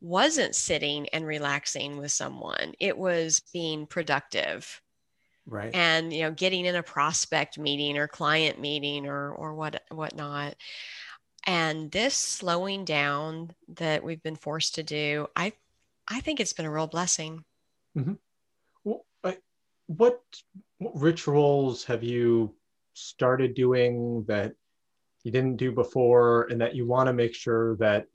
wasn't 0.00 0.54
sitting 0.54 1.08
and 1.08 1.26
relaxing 1.26 1.96
with 1.96 2.12
someone 2.12 2.74
it 2.78 2.96
was 2.96 3.42
being 3.52 3.86
productive 3.86 4.80
right. 5.46 5.74
and 5.74 6.12
you 6.12 6.22
know 6.22 6.30
getting 6.30 6.64
in 6.64 6.76
a 6.76 6.82
prospect 6.82 7.58
meeting 7.58 7.98
or 7.98 8.08
client 8.08 8.60
meeting 8.60 9.06
or 9.06 9.32
or 9.32 9.54
what 9.54 9.82
whatnot. 9.90 10.54
And 11.48 11.92
this 11.92 12.16
slowing 12.16 12.84
down 12.84 13.52
that 13.76 14.02
we've 14.02 14.22
been 14.22 14.34
forced 14.34 14.74
to 14.76 14.82
do 14.82 15.28
i 15.36 15.52
i 16.08 16.20
think 16.20 16.40
it's 16.40 16.52
been 16.52 16.66
a 16.66 16.70
real 16.70 16.88
blessing. 16.88 17.44
Mm-hmm. 17.96 18.14
well, 18.84 19.06
I, 19.24 19.38
what, 19.86 20.20
what 20.78 20.92
rituals 20.94 21.84
have 21.84 22.02
you 22.02 22.54
started 22.92 23.54
doing 23.54 24.24
that 24.28 24.52
you 25.22 25.32
didn't 25.32 25.56
do 25.56 25.72
before 25.72 26.46
and 26.50 26.60
that 26.60 26.74
you 26.74 26.86
want 26.86 27.08
to 27.08 27.12
make 27.12 27.34
sure 27.34 27.76
that 27.76 28.06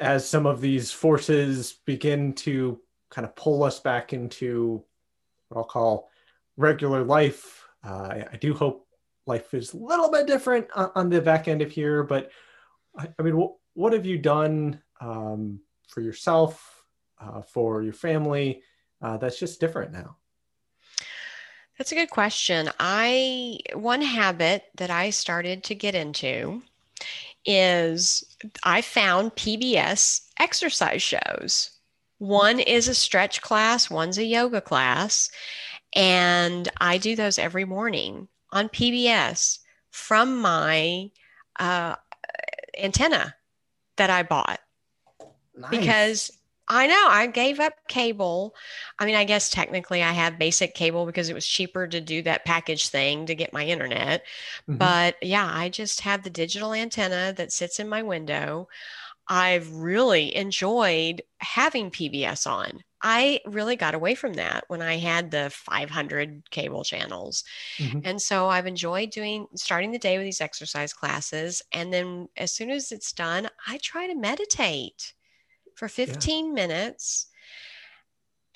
as 0.00 0.28
some 0.28 0.46
of 0.46 0.60
these 0.60 0.90
forces 0.90 1.78
begin 1.84 2.32
to 2.32 2.80
kind 3.10 3.26
of 3.26 3.34
pull 3.36 3.62
us 3.62 3.80
back 3.80 4.12
into 4.12 4.84
what 5.50 5.60
I'll 5.60 5.64
call 5.64 6.08
regular 6.56 7.04
life. 7.04 7.66
Uh, 7.84 8.22
I, 8.32 8.36
do 8.36 8.54
hope 8.54 8.86
life 9.26 9.52
is 9.54 9.72
a 9.72 9.76
little 9.76 10.10
bit 10.10 10.26
different 10.26 10.68
on, 10.74 10.90
on 10.94 11.10
the 11.10 11.20
back 11.20 11.48
end 11.48 11.62
of 11.62 11.70
here, 11.70 12.02
but 12.02 12.30
I, 12.96 13.08
I 13.18 13.22
mean, 13.22 13.36
what, 13.36 13.54
what 13.74 13.92
have 13.92 14.06
you 14.06 14.18
done 14.18 14.80
um, 15.00 15.60
for 15.88 16.00
yourself, 16.00 16.84
uh, 17.20 17.42
for 17.42 17.82
your 17.82 17.92
family? 17.92 18.62
Uh, 19.02 19.16
that's 19.16 19.38
just 19.38 19.60
different 19.60 19.92
now. 19.92 20.16
That's 21.78 21.92
a 21.92 21.94
good 21.94 22.10
question. 22.10 22.68
I 22.78 23.58
one 23.72 24.02
habit 24.02 24.64
that 24.76 24.90
I 24.90 25.08
started 25.08 25.64
to 25.64 25.74
get 25.74 25.94
into 25.94 26.62
is 27.46 28.36
I 28.64 28.82
found 28.82 29.34
PBS 29.34 30.26
exercise 30.38 31.02
shows. 31.02 31.79
One 32.20 32.60
is 32.60 32.86
a 32.86 32.94
stretch 32.94 33.40
class, 33.40 33.88
one's 33.88 34.18
a 34.18 34.24
yoga 34.24 34.60
class, 34.60 35.30
and 35.94 36.68
I 36.78 36.98
do 36.98 37.16
those 37.16 37.38
every 37.38 37.64
morning 37.64 38.28
on 38.52 38.68
PBS 38.68 39.58
from 39.90 40.38
my 40.38 41.10
uh, 41.58 41.96
antenna 42.78 43.34
that 43.96 44.10
I 44.10 44.22
bought. 44.22 44.60
Nice. 45.56 45.70
Because 45.70 46.30
I 46.68 46.86
know 46.86 47.06
I 47.08 47.26
gave 47.26 47.58
up 47.58 47.72
cable. 47.88 48.54
I 48.98 49.06
mean, 49.06 49.16
I 49.16 49.24
guess 49.24 49.48
technically 49.48 50.02
I 50.02 50.12
have 50.12 50.38
basic 50.38 50.74
cable 50.74 51.06
because 51.06 51.30
it 51.30 51.34
was 51.34 51.46
cheaper 51.46 51.88
to 51.88 52.00
do 52.02 52.20
that 52.22 52.44
package 52.44 52.88
thing 52.88 53.24
to 53.26 53.34
get 53.34 53.54
my 53.54 53.64
internet. 53.64 54.24
Mm-hmm. 54.68 54.76
But 54.76 55.16
yeah, 55.22 55.50
I 55.52 55.70
just 55.70 56.02
have 56.02 56.22
the 56.22 56.30
digital 56.30 56.74
antenna 56.74 57.32
that 57.36 57.50
sits 57.50 57.80
in 57.80 57.88
my 57.88 58.02
window. 58.02 58.68
I've 59.30 59.72
really 59.72 60.34
enjoyed 60.34 61.22
having 61.38 61.92
PBS 61.92 62.50
on. 62.50 62.80
I 63.00 63.40
really 63.46 63.76
got 63.76 63.94
away 63.94 64.16
from 64.16 64.34
that 64.34 64.64
when 64.66 64.82
I 64.82 64.96
had 64.96 65.30
the 65.30 65.50
500 65.50 66.50
cable 66.50 66.82
channels. 66.82 67.44
Mm-hmm. 67.78 68.00
And 68.04 68.20
so 68.20 68.48
I've 68.48 68.66
enjoyed 68.66 69.10
doing 69.10 69.46
starting 69.54 69.92
the 69.92 69.98
day 69.98 70.18
with 70.18 70.26
these 70.26 70.40
exercise 70.40 70.92
classes 70.92 71.62
and 71.72 71.92
then 71.92 72.28
as 72.36 72.52
soon 72.52 72.70
as 72.70 72.90
it's 72.92 73.12
done, 73.12 73.48
I 73.66 73.78
try 73.80 74.08
to 74.08 74.16
meditate 74.16 75.14
for 75.76 75.88
15 75.88 76.46
yeah. 76.46 76.52
minutes. 76.52 77.28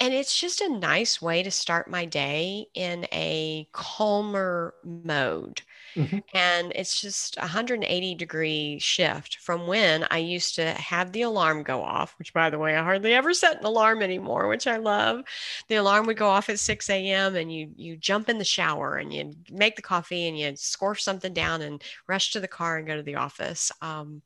And 0.00 0.12
it's 0.12 0.38
just 0.38 0.61
a 0.61 0.69
nice 0.69 1.23
way 1.23 1.45
to 1.45 1.52
start 1.52 1.88
my 1.88 2.04
day 2.04 2.66
in 2.75 3.07
a 3.12 3.69
calmer 3.73 4.75
mode. 4.83 5.62
Mm-hmm. 5.97 6.19
And 6.35 6.73
it's 6.75 7.01
just 7.01 7.37
a 7.37 7.41
180 7.41 8.15
degree 8.15 8.79
shift 8.81 9.39
from 9.39 9.67
when 9.67 10.07
I 10.11 10.19
used 10.19 10.55
to 10.57 10.73
have 10.73 11.13
the 11.13 11.23
alarm 11.23 11.63
go 11.63 11.83
off, 11.83 12.15
which 12.19 12.33
by 12.33 12.51
the 12.51 12.59
way, 12.59 12.77
I 12.77 12.83
hardly 12.83 13.15
ever 13.15 13.33
set 13.35 13.61
an 13.61 13.65
alarm 13.65 14.03
anymore, 14.03 14.49
which 14.49 14.67
I 14.67 14.77
love. 14.77 15.23
The 15.69 15.77
alarm 15.77 16.07
would 16.07 16.17
go 16.17 16.29
off 16.29 16.49
at 16.49 16.59
6 16.59 16.91
a.m. 16.91 17.37
and 17.37 17.53
you 17.53 17.71
you 17.77 17.97
jump 17.97 18.29
in 18.29 18.39
the 18.39 18.45
shower 18.45 18.97
and 18.97 19.13
you 19.13 19.33
make 19.51 19.77
the 19.77 19.83
coffee 19.83 20.29
and 20.29 20.39
you 20.39 20.53
scorf 20.53 21.01
something 21.01 21.33
down 21.33 21.63
and 21.63 21.83
rush 22.09 22.33
to 22.33 22.41
the 22.41 22.49
car 22.49 22.79
and 22.79 22.87
go 22.87 22.97
to 22.97 23.03
the 23.03 23.17
office. 23.17 23.71
Um, 23.83 24.23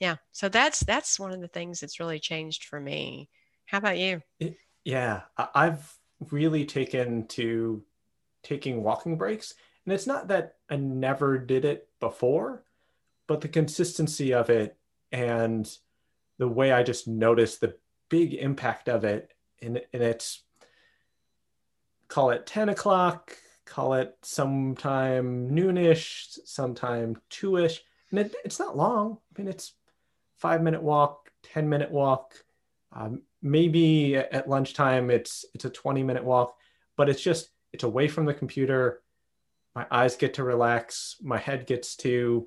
yeah 0.00 0.16
so 0.32 0.48
that's 0.48 0.80
that's 0.80 1.18
one 1.20 1.32
of 1.32 1.40
the 1.40 1.48
things 1.48 1.80
that's 1.80 2.00
really 2.00 2.18
changed 2.18 2.64
for 2.64 2.80
me 2.80 3.28
how 3.66 3.78
about 3.78 3.98
you 3.98 4.20
yeah 4.84 5.22
i've 5.54 5.96
really 6.30 6.64
taken 6.64 7.26
to 7.26 7.82
taking 8.42 8.82
walking 8.82 9.16
breaks 9.16 9.54
and 9.84 9.92
it's 9.92 10.06
not 10.06 10.28
that 10.28 10.56
i 10.70 10.76
never 10.76 11.38
did 11.38 11.64
it 11.64 11.88
before 12.00 12.64
but 13.26 13.40
the 13.40 13.48
consistency 13.48 14.32
of 14.32 14.50
it 14.50 14.76
and 15.12 15.78
the 16.38 16.48
way 16.48 16.72
i 16.72 16.82
just 16.82 17.06
noticed 17.06 17.60
the 17.60 17.76
big 18.08 18.34
impact 18.34 18.88
of 18.88 19.04
it 19.04 19.32
and, 19.62 19.80
and 19.92 20.02
it's 20.02 20.42
call 22.08 22.30
it 22.30 22.46
10 22.46 22.68
o'clock 22.68 23.36
call 23.64 23.94
it 23.94 24.16
sometime 24.22 25.48
noonish 25.50 26.38
sometime 26.44 27.16
two-ish 27.30 27.82
and 28.10 28.20
it, 28.20 28.34
it's 28.44 28.58
not 28.58 28.76
long 28.76 29.18
i 29.36 29.40
mean 29.40 29.48
it's 29.48 29.74
five 30.44 30.62
minute 30.62 30.82
walk, 30.82 31.30
10 31.44 31.70
minute 31.70 31.90
walk. 31.90 32.34
Um, 32.92 33.22
maybe 33.40 34.16
at 34.16 34.46
lunchtime 34.46 35.10
it's 35.10 35.46
it's 35.54 35.64
a 35.64 35.70
20 35.70 36.02
minute 36.02 36.22
walk, 36.22 36.54
but 36.98 37.08
it's 37.08 37.22
just 37.22 37.48
it's 37.72 37.84
away 37.84 38.08
from 38.08 38.26
the 38.26 38.34
computer. 38.34 39.00
My 39.74 39.86
eyes 39.90 40.16
get 40.16 40.34
to 40.34 40.44
relax. 40.44 41.16
My 41.20 41.38
head 41.38 41.66
gets 41.66 41.96
to 41.96 42.46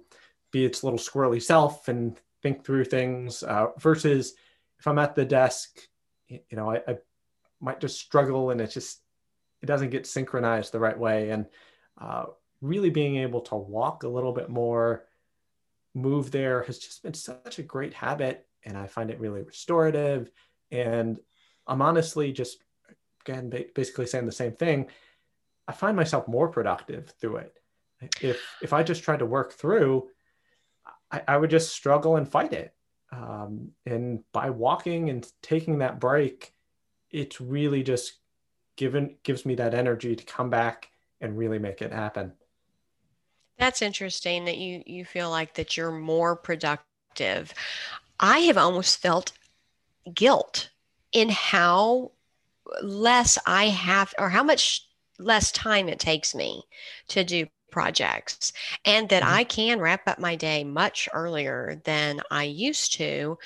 be 0.51 0.65
its 0.65 0.83
little 0.83 0.99
squirrely 0.99 1.41
self 1.41 1.87
and 1.87 2.17
think 2.41 2.63
through 2.63 2.85
things. 2.85 3.43
Uh, 3.43 3.67
versus 3.79 4.33
if 4.79 4.87
I'm 4.87 4.99
at 4.99 5.15
the 5.15 5.25
desk, 5.25 5.79
you 6.29 6.39
know, 6.51 6.71
I, 6.71 6.81
I, 6.87 6.97
might 7.59 7.79
just 7.79 7.99
struggle 7.99 8.51
and 8.51 8.61
it 8.61 8.69
just 8.69 9.01
it 9.63 9.65
doesn't 9.65 9.89
get 9.89 10.05
synchronized 10.05 10.71
the 10.71 10.79
right 10.79 10.97
way. 10.97 11.31
And 11.31 11.47
uh, 11.99 12.25
really 12.61 12.89
being 12.89 13.17
able 13.17 13.41
to 13.41 13.55
walk 13.55 14.03
a 14.03 14.07
little 14.07 14.31
bit 14.31 14.49
more 14.49 15.05
move 15.93 16.31
there 16.31 16.63
has 16.63 16.77
just 16.77 17.03
been 17.03 17.13
such 17.13 17.59
a 17.59 17.63
great 17.63 17.93
habit 17.93 18.45
and 18.63 18.77
i 18.77 18.85
find 18.85 19.09
it 19.09 19.19
really 19.19 19.41
restorative 19.41 20.29
and 20.71 21.19
i'm 21.65 21.81
honestly 21.81 22.31
just 22.31 22.63
again 23.25 23.51
basically 23.73 24.05
saying 24.05 24.25
the 24.25 24.31
same 24.31 24.53
thing 24.53 24.87
i 25.67 25.71
find 25.71 25.95
myself 25.95 26.27
more 26.27 26.47
productive 26.47 27.13
through 27.19 27.37
it. 27.37 27.53
If 28.21 28.41
if 28.61 28.73
i 28.73 28.83
just 28.83 29.03
tried 29.03 29.19
to 29.19 29.25
work 29.25 29.53
through 29.53 30.09
i, 31.11 31.21
I 31.27 31.37
would 31.37 31.49
just 31.49 31.73
struggle 31.73 32.15
and 32.15 32.27
fight 32.27 32.53
it. 32.53 32.73
Um, 33.11 33.71
and 33.85 34.19
by 34.33 34.49
walking 34.49 35.09
and 35.09 35.25
taking 35.41 35.79
that 35.79 35.99
break 35.99 36.53
it's 37.11 37.39
really 37.39 37.83
just 37.83 38.13
given 38.75 39.15
gives 39.23 39.45
me 39.45 39.55
that 39.55 39.73
energy 39.73 40.15
to 40.15 40.23
come 40.23 40.49
back 40.49 40.89
and 41.21 41.37
really 41.37 41.59
make 41.59 41.81
it 41.81 41.91
happen. 41.91 42.33
That's 43.57 43.81
interesting 43.81 44.45
that 44.45 44.57
you 44.57 44.83
you 44.85 45.03
feel 45.03 45.29
like 45.29 45.55
that 45.55 45.75
you're 45.75 45.91
more 45.91 46.35
productive. 46.35 47.53
I 48.19 48.39
have 48.39 48.57
almost 48.57 49.01
felt 49.01 49.33
guilt 50.13 50.69
in 51.11 51.29
how 51.29 52.11
less 52.81 53.37
I 53.45 53.69
have 53.69 54.13
or 54.19 54.29
how 54.29 54.43
much 54.43 54.86
less 55.19 55.51
time 55.51 55.89
it 55.89 55.99
takes 55.99 56.35
me 56.35 56.63
to 57.09 57.23
do 57.23 57.47
projects 57.77 58.53
and 58.85 59.09
that 59.09 59.23
mm-hmm. 59.23 59.35
I 59.35 59.43
can 59.43 59.79
wrap 59.79 60.07
up 60.07 60.19
my 60.19 60.35
day 60.35 60.63
much 60.63 61.07
earlier 61.13 61.81
than 61.83 62.21
I 62.31 62.45
used 62.45 62.93
to. 62.93 63.37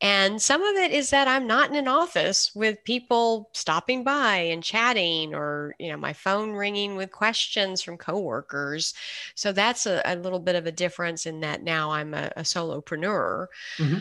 And 0.00 0.40
some 0.40 0.62
of 0.62 0.76
it 0.76 0.92
is 0.92 1.10
that 1.10 1.26
I'm 1.26 1.46
not 1.46 1.70
in 1.70 1.76
an 1.76 1.88
office 1.88 2.54
with 2.54 2.84
people 2.84 3.50
stopping 3.54 4.04
by 4.04 4.36
and 4.36 4.62
chatting 4.62 5.34
or, 5.34 5.74
you 5.78 5.90
know, 5.90 5.96
my 5.96 6.12
phone 6.12 6.52
ringing 6.52 6.96
with 6.96 7.10
questions 7.10 7.82
from 7.82 7.96
coworkers. 7.96 8.94
So 9.34 9.52
that's 9.52 9.86
a, 9.86 10.02
a 10.04 10.16
little 10.16 10.40
bit 10.40 10.54
of 10.54 10.66
a 10.66 10.72
difference 10.72 11.26
in 11.26 11.40
that 11.40 11.62
now 11.62 11.90
I'm 11.90 12.14
a, 12.14 12.30
a 12.36 12.42
solopreneur. 12.42 13.46
Mm-hmm. 13.78 13.98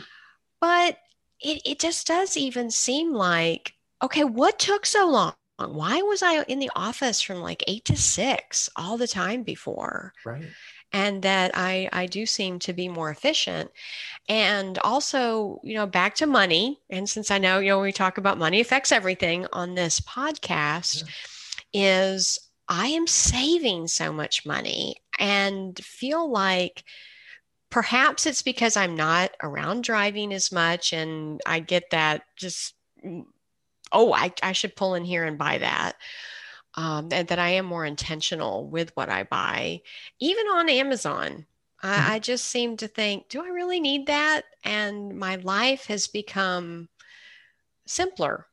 But 0.60 0.98
it, 1.40 1.62
it 1.66 1.80
just 1.80 2.06
does 2.06 2.38
even 2.38 2.70
seem 2.70 3.14
like, 3.14 3.74
okay, 4.04 4.24
what 4.24 4.60
took 4.60 4.86
so 4.86 5.10
long? 5.10 5.34
Why 5.68 6.02
was 6.02 6.22
I 6.24 6.44
in 6.44 6.60
the 6.60 6.72
office 6.76 7.22
from 7.22 7.38
like 7.42 7.64
eight 7.68 7.86
to 7.86 7.98
six 7.98 8.70
all 8.76 8.98
the 8.98 9.08
time 9.08 9.44
before? 9.44 10.14
Right. 10.26 10.46
and 10.94 11.22
that 11.22 11.52
I, 11.54 11.88
I 11.94 12.06
do 12.06 12.26
seem 12.26 12.60
to 12.60 12.74
be 12.74 12.90
more 12.90 13.10
efficient. 13.12 13.72
And 14.28 14.78
also, 14.80 15.60
you 15.64 15.76
know, 15.76 15.88
back 15.88 16.16
to 16.16 16.26
money. 16.26 16.82
And 16.90 17.08
since 17.10 17.32
I 17.32 17.38
know, 17.38 17.60
you 17.60 17.70
know, 17.70 17.80
we 17.80 17.92
talk 17.94 18.18
about 18.18 18.38
money 18.38 18.60
affects 18.60 18.92
everything 18.92 19.48
on 19.54 19.76
this 19.76 20.02
podcast, 20.02 21.06
yeah. 21.74 22.10
is 22.12 22.40
I 22.68 22.88
am 22.88 23.08
saving 23.08 23.88
so 23.88 24.12
much 24.12 24.46
money 24.46 24.96
and 25.18 25.78
feel 25.84 26.30
like 26.30 26.84
perhaps 27.70 28.26
it's 28.26 28.42
because 28.42 28.76
I'm 28.76 28.96
not 28.96 29.32
around 29.42 29.84
driving 29.86 30.34
as 30.34 30.52
much 30.52 30.92
and 30.94 31.40
I 31.46 31.60
get 31.60 31.92
that 31.92 32.24
just, 32.36 32.74
mm, 33.06 33.24
oh, 33.92 34.14
I, 34.14 34.34
I 34.42 34.52
should 34.52 34.76
pull 34.76 34.96
in 34.96 35.06
here 35.06 35.24
and 35.24 35.38
buy 35.38 35.58
that 35.60 35.96
um, 36.76 37.10
and 37.12 37.28
that 37.28 37.40
I 37.40 37.50
am 37.50 37.66
more 37.66 37.86
intentional 37.86 38.68
with 38.68 38.96
what 38.96 39.10
I 39.10 39.24
buy, 39.24 39.82
even 40.20 40.46
on 40.48 40.70
Amazon. 40.70 41.46
I, 41.84 41.96
mm-hmm. 41.96 42.12
I 42.12 42.20
just 42.20 42.46
seem 42.46 42.78
to 42.78 42.88
think, 42.88 43.30
do 43.30 43.44
I 43.44 43.50
really 43.50 43.80
need 43.80 44.08
that? 44.08 44.44
And 44.64 45.18
my 45.18 45.38
life 45.38 45.86
has 45.88 46.08
become 46.08 46.90
simpler. 47.88 48.48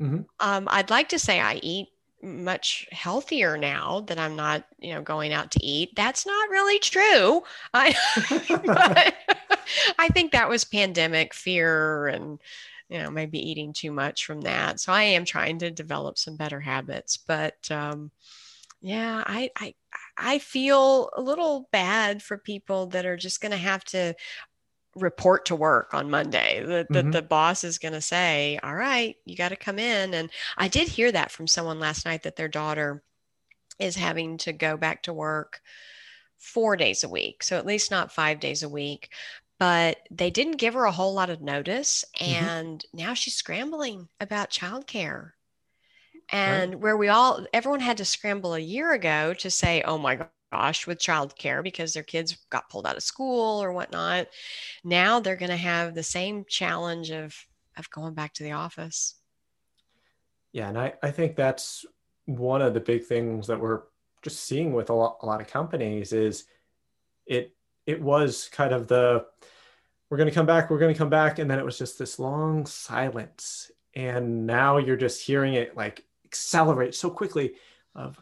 Mm-hmm. 0.00 0.22
Um, 0.40 0.68
I'd 0.70 0.90
like 0.90 1.08
to 1.10 1.18
say 1.18 1.40
I 1.40 1.54
eat 1.62 1.88
much 2.22 2.86
healthier 2.92 3.56
now 3.56 4.00
that 4.08 4.18
I'm 4.18 4.36
not, 4.36 4.64
you 4.78 4.94
know, 4.94 5.02
going 5.02 5.32
out 5.32 5.50
to 5.52 5.64
eat. 5.64 5.90
That's 5.96 6.26
not 6.26 6.50
really 6.50 6.78
true. 6.78 7.42
I, 7.72 7.94
I 9.98 10.08
think 10.08 10.32
that 10.32 10.48
was 10.48 10.64
pandemic 10.64 11.34
fear 11.34 12.08
and 12.08 12.38
you 12.90 12.98
know 12.98 13.10
maybe 13.10 13.38
eating 13.38 13.72
too 13.72 13.92
much 13.92 14.26
from 14.26 14.42
that. 14.42 14.80
So 14.80 14.92
i 14.92 15.02
am 15.02 15.24
trying 15.24 15.58
to 15.60 15.70
develop 15.70 16.18
some 16.18 16.36
better 16.36 16.60
habits 16.60 17.16
but 17.16 17.70
um, 17.70 18.10
yeah 18.82 19.22
I, 19.26 19.50
I 19.56 19.74
i 20.16 20.38
feel 20.38 21.10
a 21.16 21.20
little 21.20 21.68
bad 21.72 22.22
for 22.22 22.36
people 22.36 22.86
that 22.88 23.06
are 23.06 23.16
just 23.16 23.40
going 23.40 23.52
to 23.52 23.58
have 23.58 23.84
to 23.84 24.14
report 24.96 25.46
to 25.46 25.54
work 25.54 25.94
on 25.94 26.10
monday 26.10 26.64
that 26.66 26.88
the, 26.88 27.00
mm-hmm. 27.00 27.10
the 27.12 27.22
boss 27.22 27.62
is 27.62 27.78
going 27.78 27.92
to 27.92 28.00
say 28.00 28.58
all 28.62 28.74
right 28.74 29.16
you 29.24 29.36
got 29.36 29.50
to 29.50 29.56
come 29.56 29.78
in. 29.78 30.14
And 30.14 30.30
i 30.58 30.66
did 30.66 30.88
hear 30.88 31.12
that 31.12 31.30
from 31.30 31.46
someone 31.46 31.78
last 31.78 32.04
night 32.04 32.24
that 32.24 32.36
their 32.36 32.48
daughter 32.48 33.02
is 33.78 33.96
having 33.96 34.36
to 34.38 34.52
go 34.52 34.76
back 34.76 35.04
to 35.04 35.12
work 35.12 35.60
four 36.38 36.74
days 36.74 37.04
a 37.04 37.08
week 37.08 37.42
so 37.42 37.56
at 37.56 37.66
least 37.66 37.90
not 37.90 38.12
five 38.12 38.40
days 38.40 38.62
a 38.62 38.68
week 38.68 39.10
but 39.60 39.98
they 40.10 40.30
didn't 40.30 40.56
give 40.56 40.74
her 40.74 40.84
a 40.84 40.90
whole 40.90 41.14
lot 41.14 41.30
of 41.30 41.42
notice 41.42 42.04
mm-hmm. 42.18 42.44
and 42.44 42.78
mm-hmm. 42.80 43.06
now 43.06 43.14
she's 43.14 43.34
scrambling 43.34 44.08
about 44.20 44.50
childcare 44.50 45.32
and 46.32 46.72
right. 46.72 46.80
where 46.80 46.96
we 46.96 47.06
all 47.08 47.46
everyone 47.52 47.80
had 47.80 47.98
to 47.98 48.04
scramble 48.04 48.54
a 48.54 48.58
year 48.58 48.92
ago 48.92 49.32
to 49.34 49.50
say 49.50 49.82
oh 49.82 49.98
my 49.98 50.26
gosh 50.50 50.86
with 50.86 50.98
childcare 50.98 51.62
because 51.62 51.92
their 51.92 52.02
kids 52.02 52.36
got 52.50 52.68
pulled 52.68 52.86
out 52.86 52.96
of 52.96 53.02
school 53.04 53.62
or 53.62 53.72
whatnot 53.72 54.26
now 54.82 55.20
they're 55.20 55.36
going 55.36 55.50
to 55.50 55.56
have 55.56 55.94
the 55.94 56.02
same 56.02 56.44
challenge 56.48 57.10
of 57.10 57.36
of 57.76 57.88
going 57.90 58.14
back 58.14 58.32
to 58.32 58.42
the 58.42 58.52
office 58.52 59.14
yeah 60.52 60.68
and 60.68 60.78
i 60.78 60.92
i 61.02 61.10
think 61.10 61.36
that's 61.36 61.84
one 62.26 62.62
of 62.62 62.74
the 62.74 62.80
big 62.80 63.04
things 63.04 63.46
that 63.46 63.60
we're 63.60 63.82
just 64.22 64.44
seeing 64.44 64.72
with 64.72 64.90
a 64.90 64.94
lot, 64.94 65.18
a 65.22 65.26
lot 65.26 65.40
of 65.40 65.46
companies 65.46 66.12
is 66.12 66.44
it 67.26 67.54
it 67.90 68.00
was 68.00 68.48
kind 68.52 68.72
of 68.72 68.86
the 68.86 69.26
we're 70.08 70.16
going 70.16 70.28
to 70.28 70.34
come 70.34 70.46
back 70.46 70.70
we're 70.70 70.78
going 70.78 70.94
to 70.94 70.98
come 70.98 71.10
back 71.10 71.38
and 71.38 71.50
then 71.50 71.58
it 71.58 71.64
was 71.64 71.78
just 71.78 71.98
this 71.98 72.18
long 72.18 72.66
silence. 72.66 73.70
And 73.94 74.46
now 74.46 74.78
you're 74.78 74.96
just 74.96 75.26
hearing 75.26 75.54
it 75.54 75.76
like 75.76 76.04
accelerate 76.24 76.94
so 76.94 77.10
quickly 77.10 77.54
of 77.96 78.20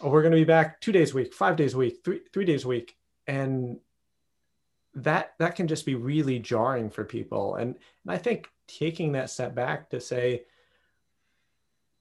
oh 0.00 0.08
we're 0.08 0.22
going 0.22 0.32
to 0.32 0.38
be 0.38 0.44
back 0.44 0.80
two 0.80 0.92
days 0.92 1.12
a 1.12 1.16
week 1.16 1.34
five 1.34 1.56
days 1.56 1.74
a 1.74 1.78
week 1.78 1.98
three 2.02 2.20
three 2.32 2.46
days 2.46 2.64
a 2.64 2.68
week. 2.68 2.96
And 3.26 3.78
that 4.94 5.34
that 5.38 5.54
can 5.56 5.68
just 5.68 5.84
be 5.84 5.94
really 5.94 6.38
jarring 6.38 6.90
for 6.90 7.04
people. 7.04 7.56
And, 7.56 7.76
and 8.04 8.12
i 8.12 8.18
think 8.18 8.48
taking 8.66 9.12
that 9.12 9.30
step 9.30 9.54
back 9.54 9.90
to 9.90 10.00
say 10.00 10.44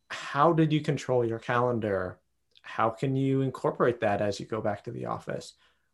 how 0.10 0.52
did 0.52 0.74
you 0.74 0.82
control 0.82 1.26
your 1.26 1.40
calendar? 1.40 2.20
How 2.62 2.90
can 2.90 3.16
you 3.16 3.42
incorporate 3.42 4.02
that 4.02 4.22
as 4.22 4.40
you 4.40 4.46
go 4.46 4.62
back 4.62 4.84
to 4.84 4.92
the 4.92 5.06
office 5.06 5.54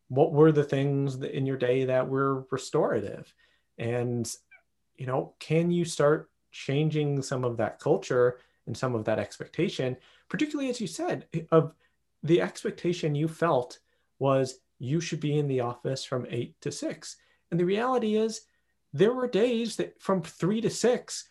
what 0.09 0.31
were 0.31 0.51
the 0.51 0.63
things 0.63 1.15
in 1.15 1.45
your 1.45 1.57
day 1.57 1.85
that 1.85 2.07
were 2.07 2.45
restorative? 2.51 3.33
And 3.77 4.31
you 4.97 5.05
know 5.05 5.33
can 5.39 5.69
you 5.71 5.85
start 5.85 6.29
changing 6.51 7.21
some 7.21 7.43
of 7.43 7.57
that 7.57 7.79
culture 7.79 8.39
and 8.65 8.75
some 8.75 8.95
of 8.95 9.05
that 9.05 9.19
expectation? 9.19 9.97
Particularly 10.29 10.69
as 10.69 10.81
you 10.81 10.87
said 10.87 11.27
eh, 11.33 11.41
of 11.51 11.73
the 12.23 12.41
expectation 12.41 13.15
you 13.15 13.27
felt 13.27 13.79
was 14.19 14.59
you 14.79 14.99
should 14.99 15.19
be 15.19 15.37
in 15.37 15.47
the 15.47 15.61
office 15.61 16.03
from 16.03 16.25
8 16.29 16.59
to 16.61 16.71
6 16.71 17.17
and 17.51 17.59
the 17.59 17.65
reality 17.65 18.15
is 18.15 18.41
there 18.93 19.13
were 19.13 19.27
days 19.27 19.75
that 19.75 20.01
from 20.01 20.21
3 20.21 20.61
to 20.61 20.69
6 20.69 21.27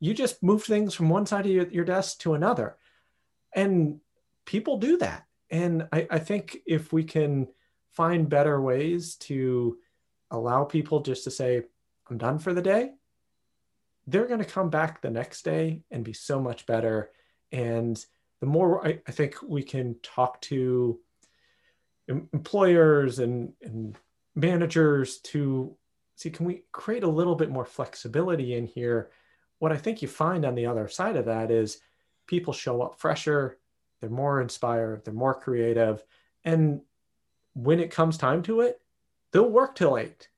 you 0.00 0.12
just 0.12 0.42
moved 0.42 0.66
things 0.66 0.94
from 0.94 1.08
one 1.08 1.26
side 1.26 1.46
of 1.46 1.52
your, 1.52 1.66
your 1.68 1.84
desk 1.84 2.18
to 2.18 2.34
another. 2.34 2.76
And 3.54 4.00
people 4.44 4.76
do 4.76 4.98
that. 4.98 5.24
And 5.50 5.88
I, 5.92 6.06
I 6.10 6.18
think 6.18 6.58
if 6.66 6.92
we 6.92 7.04
can 7.04 7.48
find 7.94 8.28
better 8.28 8.60
ways 8.60 9.16
to 9.16 9.78
allow 10.30 10.64
people 10.64 11.00
just 11.00 11.24
to 11.24 11.30
say, 11.30 11.62
I'm 12.10 12.18
done 12.18 12.38
for 12.38 12.52
the 12.52 12.62
day, 12.62 12.90
they're 14.06 14.26
going 14.26 14.40
to 14.40 14.44
come 14.44 14.68
back 14.68 15.00
the 15.00 15.10
next 15.10 15.44
day 15.44 15.82
and 15.90 16.04
be 16.04 16.12
so 16.12 16.40
much 16.40 16.66
better. 16.66 17.10
And 17.52 18.04
the 18.40 18.46
more 18.46 18.86
I, 18.86 19.00
I 19.06 19.12
think 19.12 19.36
we 19.42 19.62
can 19.62 19.96
talk 20.02 20.40
to 20.42 20.98
employers 22.08 23.18
and, 23.18 23.52
and 23.62 23.96
managers 24.34 25.18
to 25.18 25.76
see, 26.16 26.30
can 26.30 26.46
we 26.46 26.64
create 26.72 27.04
a 27.04 27.08
little 27.08 27.34
bit 27.34 27.50
more 27.50 27.64
flexibility 27.64 28.54
in 28.54 28.66
here? 28.66 29.10
What 29.58 29.72
I 29.72 29.76
think 29.76 30.02
you 30.02 30.08
find 30.08 30.44
on 30.44 30.54
the 30.54 30.66
other 30.66 30.88
side 30.88 31.16
of 31.16 31.24
that 31.26 31.50
is 31.50 31.78
people 32.26 32.52
show 32.52 32.82
up 32.82 32.98
fresher, 32.98 33.58
they're 34.00 34.10
more 34.10 34.42
inspired, 34.42 35.04
they're 35.04 35.14
more 35.14 35.34
creative, 35.34 36.04
and 36.44 36.82
when 37.54 37.80
it 37.80 37.90
comes 37.90 38.18
time 38.18 38.42
to 38.42 38.60
it, 38.60 38.80
they'll 39.32 39.48
work 39.48 39.74
till 39.74 39.96
eight 39.96 40.28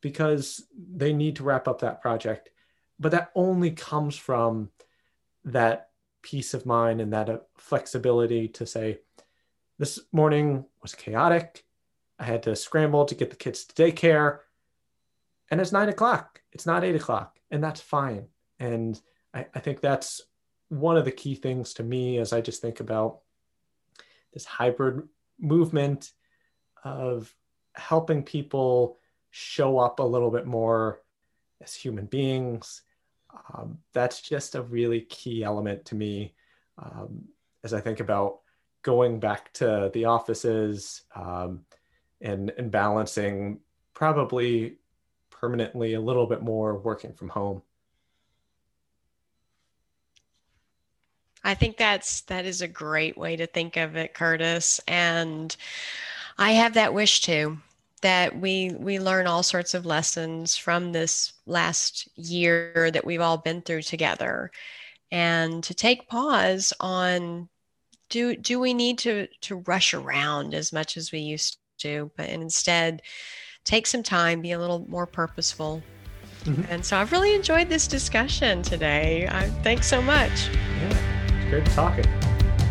because 0.00 0.64
they 0.94 1.12
need 1.12 1.36
to 1.36 1.42
wrap 1.42 1.66
up 1.66 1.80
that 1.80 2.00
project. 2.00 2.50
But 2.98 3.12
that 3.12 3.30
only 3.34 3.72
comes 3.72 4.16
from 4.16 4.70
that 5.44 5.90
peace 6.22 6.54
of 6.54 6.66
mind 6.66 7.00
and 7.00 7.12
that 7.12 7.28
uh, 7.28 7.38
flexibility 7.56 8.48
to 8.48 8.66
say, 8.66 9.00
this 9.78 10.00
morning 10.12 10.64
was 10.80 10.94
chaotic. 10.94 11.64
I 12.18 12.24
had 12.24 12.42
to 12.44 12.56
scramble 12.56 13.04
to 13.04 13.14
get 13.14 13.30
the 13.30 13.36
kids 13.36 13.64
to 13.64 13.74
daycare. 13.74 14.38
And 15.50 15.60
it's 15.60 15.72
nine 15.72 15.88
o'clock. 15.88 16.40
It's 16.52 16.66
not 16.66 16.82
eight 16.82 16.96
o'clock. 16.96 17.38
And 17.50 17.62
that's 17.62 17.80
fine. 17.80 18.26
And 18.58 19.00
I, 19.34 19.46
I 19.54 19.60
think 19.60 19.80
that's 19.80 20.22
one 20.68 20.96
of 20.96 21.04
the 21.04 21.12
key 21.12 21.34
things 21.34 21.74
to 21.74 21.82
me 21.82 22.18
as 22.18 22.32
I 22.32 22.40
just 22.40 22.62
think 22.62 22.80
about 22.80 23.20
this 24.32 24.44
hybrid 24.44 25.06
movement 25.38 26.12
of 26.86 27.34
helping 27.74 28.22
people 28.22 28.98
show 29.30 29.78
up 29.78 29.98
a 29.98 30.02
little 30.02 30.30
bit 30.30 30.46
more 30.46 31.02
as 31.62 31.74
human 31.74 32.06
beings. 32.06 32.82
Um, 33.52 33.78
that's 33.92 34.22
just 34.22 34.54
a 34.54 34.62
really 34.62 35.02
key 35.02 35.42
element 35.42 35.84
to 35.86 35.94
me 35.94 36.34
um, 36.78 37.24
as 37.64 37.74
I 37.74 37.80
think 37.80 38.00
about 38.00 38.40
going 38.82 39.18
back 39.18 39.52
to 39.54 39.90
the 39.92 40.04
offices 40.04 41.02
um, 41.14 41.62
and, 42.20 42.50
and 42.56 42.70
balancing 42.70 43.60
probably 43.94 44.78
permanently 45.30 45.94
a 45.94 46.00
little 46.00 46.26
bit 46.26 46.42
more 46.42 46.78
working 46.78 47.12
from 47.12 47.28
home. 47.28 47.62
I 51.42 51.54
think 51.54 51.76
that's 51.76 52.22
that 52.22 52.44
is 52.44 52.60
a 52.60 52.68
great 52.68 53.16
way 53.16 53.36
to 53.36 53.46
think 53.46 53.76
of 53.76 53.96
it, 53.96 54.14
Curtis. 54.14 54.80
And 54.88 55.54
I 56.38 56.52
have 56.52 56.74
that 56.74 56.94
wish 56.94 57.22
too 57.22 57.58
that 58.02 58.38
we 58.38 58.72
we 58.78 58.98
learn 58.98 59.26
all 59.26 59.42
sorts 59.42 59.74
of 59.74 59.86
lessons 59.86 60.56
from 60.56 60.92
this 60.92 61.32
last 61.46 62.08
year 62.16 62.90
that 62.92 63.04
we've 63.04 63.20
all 63.20 63.38
been 63.38 63.62
through 63.62 63.82
together. 63.82 64.50
And 65.10 65.62
to 65.64 65.74
take 65.74 66.08
pause 66.08 66.72
on 66.78 67.48
do 68.10 68.36
do 68.36 68.60
we 68.60 68.74
need 68.74 68.98
to 68.98 69.26
to 69.42 69.56
rush 69.66 69.94
around 69.94 70.54
as 70.54 70.72
much 70.72 70.96
as 70.96 71.10
we 71.10 71.18
used 71.20 71.58
to 71.78 72.10
but 72.16 72.28
instead 72.28 73.02
take 73.64 73.86
some 73.86 74.02
time 74.02 74.40
be 74.40 74.52
a 74.52 74.58
little 74.58 74.86
more 74.88 75.06
purposeful. 75.06 75.82
Mm-hmm. 76.44 76.72
and 76.72 76.86
so 76.86 76.96
i've 76.96 77.10
really 77.10 77.34
enjoyed 77.34 77.68
this 77.68 77.88
discussion 77.88 78.62
today. 78.62 79.26
I, 79.28 79.48
thanks 79.64 79.88
so 79.88 80.00
much. 80.00 80.48
Yeah 80.48 80.98
it's 81.28 81.50
great 81.50 81.66
talking. 81.66 82.06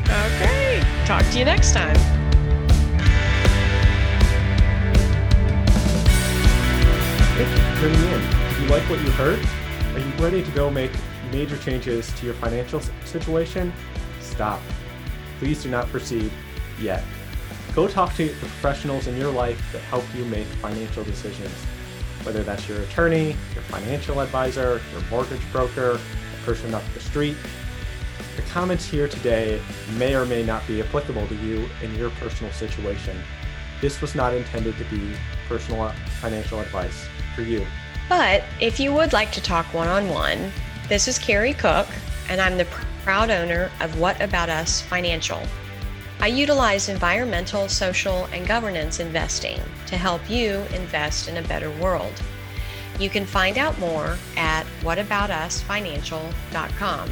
Okay 0.07 0.81
talk 1.05 1.25
to 1.31 1.39
you 1.39 1.43
next 1.43 1.73
time 1.73 2.24
Thank 7.35 7.49
you 7.49 7.57
for 7.57 7.81
tuning 7.81 8.13
in. 8.13 8.21
If 8.21 8.61
you 8.61 8.67
like 8.67 8.89
what 8.89 9.01
you 9.01 9.11
heard, 9.11 9.45
are 9.93 9.99
you 9.99 10.23
ready 10.23 10.41
to 10.41 10.51
go 10.51 10.69
make 10.69 10.91
major 11.33 11.57
changes 11.57 12.09
to 12.13 12.25
your 12.25 12.35
financial 12.35 12.79
situation? 13.03 13.73
Stop. 14.21 14.61
Please 15.39 15.61
do 15.61 15.69
not 15.69 15.85
proceed 15.87 16.31
yet. 16.79 17.03
Go 17.73 17.89
talk 17.89 18.15
to 18.15 18.29
the 18.29 18.33
professionals 18.35 19.07
in 19.07 19.17
your 19.17 19.33
life 19.33 19.61
that 19.73 19.81
help 19.81 20.05
you 20.15 20.23
make 20.23 20.47
financial 20.47 21.03
decisions, 21.03 21.51
whether 22.23 22.41
that's 22.41 22.69
your 22.69 22.81
attorney, 22.83 23.35
your 23.53 23.63
financial 23.63 24.21
advisor, 24.21 24.79
your 24.93 25.01
mortgage 25.09 25.51
broker, 25.51 25.99
the 25.99 26.45
person 26.45 26.73
up 26.73 26.83
the 26.93 27.01
street. 27.01 27.35
The 28.37 28.43
comments 28.43 28.85
here 28.85 29.09
today 29.09 29.61
may 29.97 30.15
or 30.15 30.25
may 30.25 30.45
not 30.45 30.65
be 30.67 30.81
applicable 30.81 31.27
to 31.27 31.35
you 31.35 31.67
in 31.83 31.93
your 31.95 32.11
personal 32.11 32.53
situation. 32.53 33.21
This 33.81 33.99
was 33.99 34.15
not 34.15 34.33
intended 34.33 34.77
to 34.77 34.85
be 34.85 35.17
personal 35.47 35.89
financial 36.19 36.59
advice 36.59 37.07
for 37.35 37.41
you. 37.41 37.65
But 38.07 38.43
if 38.59 38.79
you 38.79 38.93
would 38.93 39.13
like 39.13 39.31
to 39.31 39.41
talk 39.41 39.73
one 39.73 39.87
on 39.87 40.09
one, 40.09 40.51
this 40.87 41.07
is 41.07 41.17
Carrie 41.17 41.53
Cook, 41.53 41.87
and 42.29 42.39
I'm 42.39 42.57
the 42.57 42.67
proud 43.03 43.31
owner 43.31 43.71
of 43.81 43.99
What 43.99 44.21
About 44.21 44.49
Us 44.49 44.81
Financial. 44.81 45.41
I 46.19 46.27
utilize 46.27 46.89
environmental, 46.89 47.67
social, 47.67 48.25
and 48.25 48.45
governance 48.47 48.99
investing 48.99 49.59
to 49.87 49.97
help 49.97 50.29
you 50.29 50.63
invest 50.73 51.27
in 51.27 51.37
a 51.37 51.41
better 51.43 51.71
world. 51.71 52.13
You 52.99 53.09
can 53.09 53.25
find 53.25 53.57
out 53.57 53.79
more 53.79 54.19
at 54.37 54.67
whataboutusfinancial.com. 54.81 57.11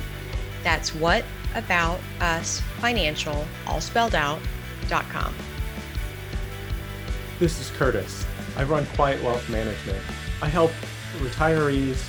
That's 0.63 0.91
whataboutusfinancial, 0.91 3.45
all 3.67 3.81
spelled 3.81 4.15
out, 4.15 4.39
.com. 4.89 5.35
This 7.39 7.59
is 7.59 7.71
Curtis. 7.71 8.25
I 8.55 8.63
run 8.63 8.85
Quiet 8.95 9.21
Wealth 9.23 9.49
Management. 9.49 9.97
I 10.41 10.47
help 10.47 10.71
retirees 11.17 12.05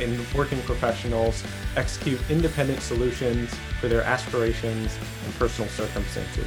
and 0.00 0.24
working 0.34 0.62
professionals 0.62 1.42
execute 1.76 2.20
independent 2.30 2.80
solutions 2.80 3.52
for 3.80 3.88
their 3.88 4.02
aspirations 4.02 4.96
and 5.24 5.34
personal 5.34 5.68
circumstances. 5.70 6.46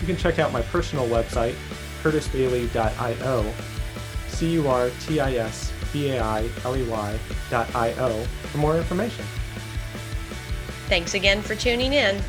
You 0.00 0.06
can 0.06 0.16
check 0.16 0.40
out 0.40 0.52
my 0.52 0.62
personal 0.62 1.06
website, 1.06 1.54
curtisbailey.io, 2.02 3.54
C 4.28 4.50
U 4.54 4.68
R 4.68 4.90
T 5.00 5.20
I 5.20 5.34
S 5.34 5.72
B 5.92 6.10
A 6.10 6.20
I 6.20 6.48
L 6.64 6.76
E 6.76 6.82
Y.io, 6.82 8.24
for 8.24 8.58
more 8.58 8.76
information. 8.76 9.24
Thanks 10.88 11.14
again 11.14 11.40
for 11.40 11.54
tuning 11.54 11.92
in. 11.92 12.20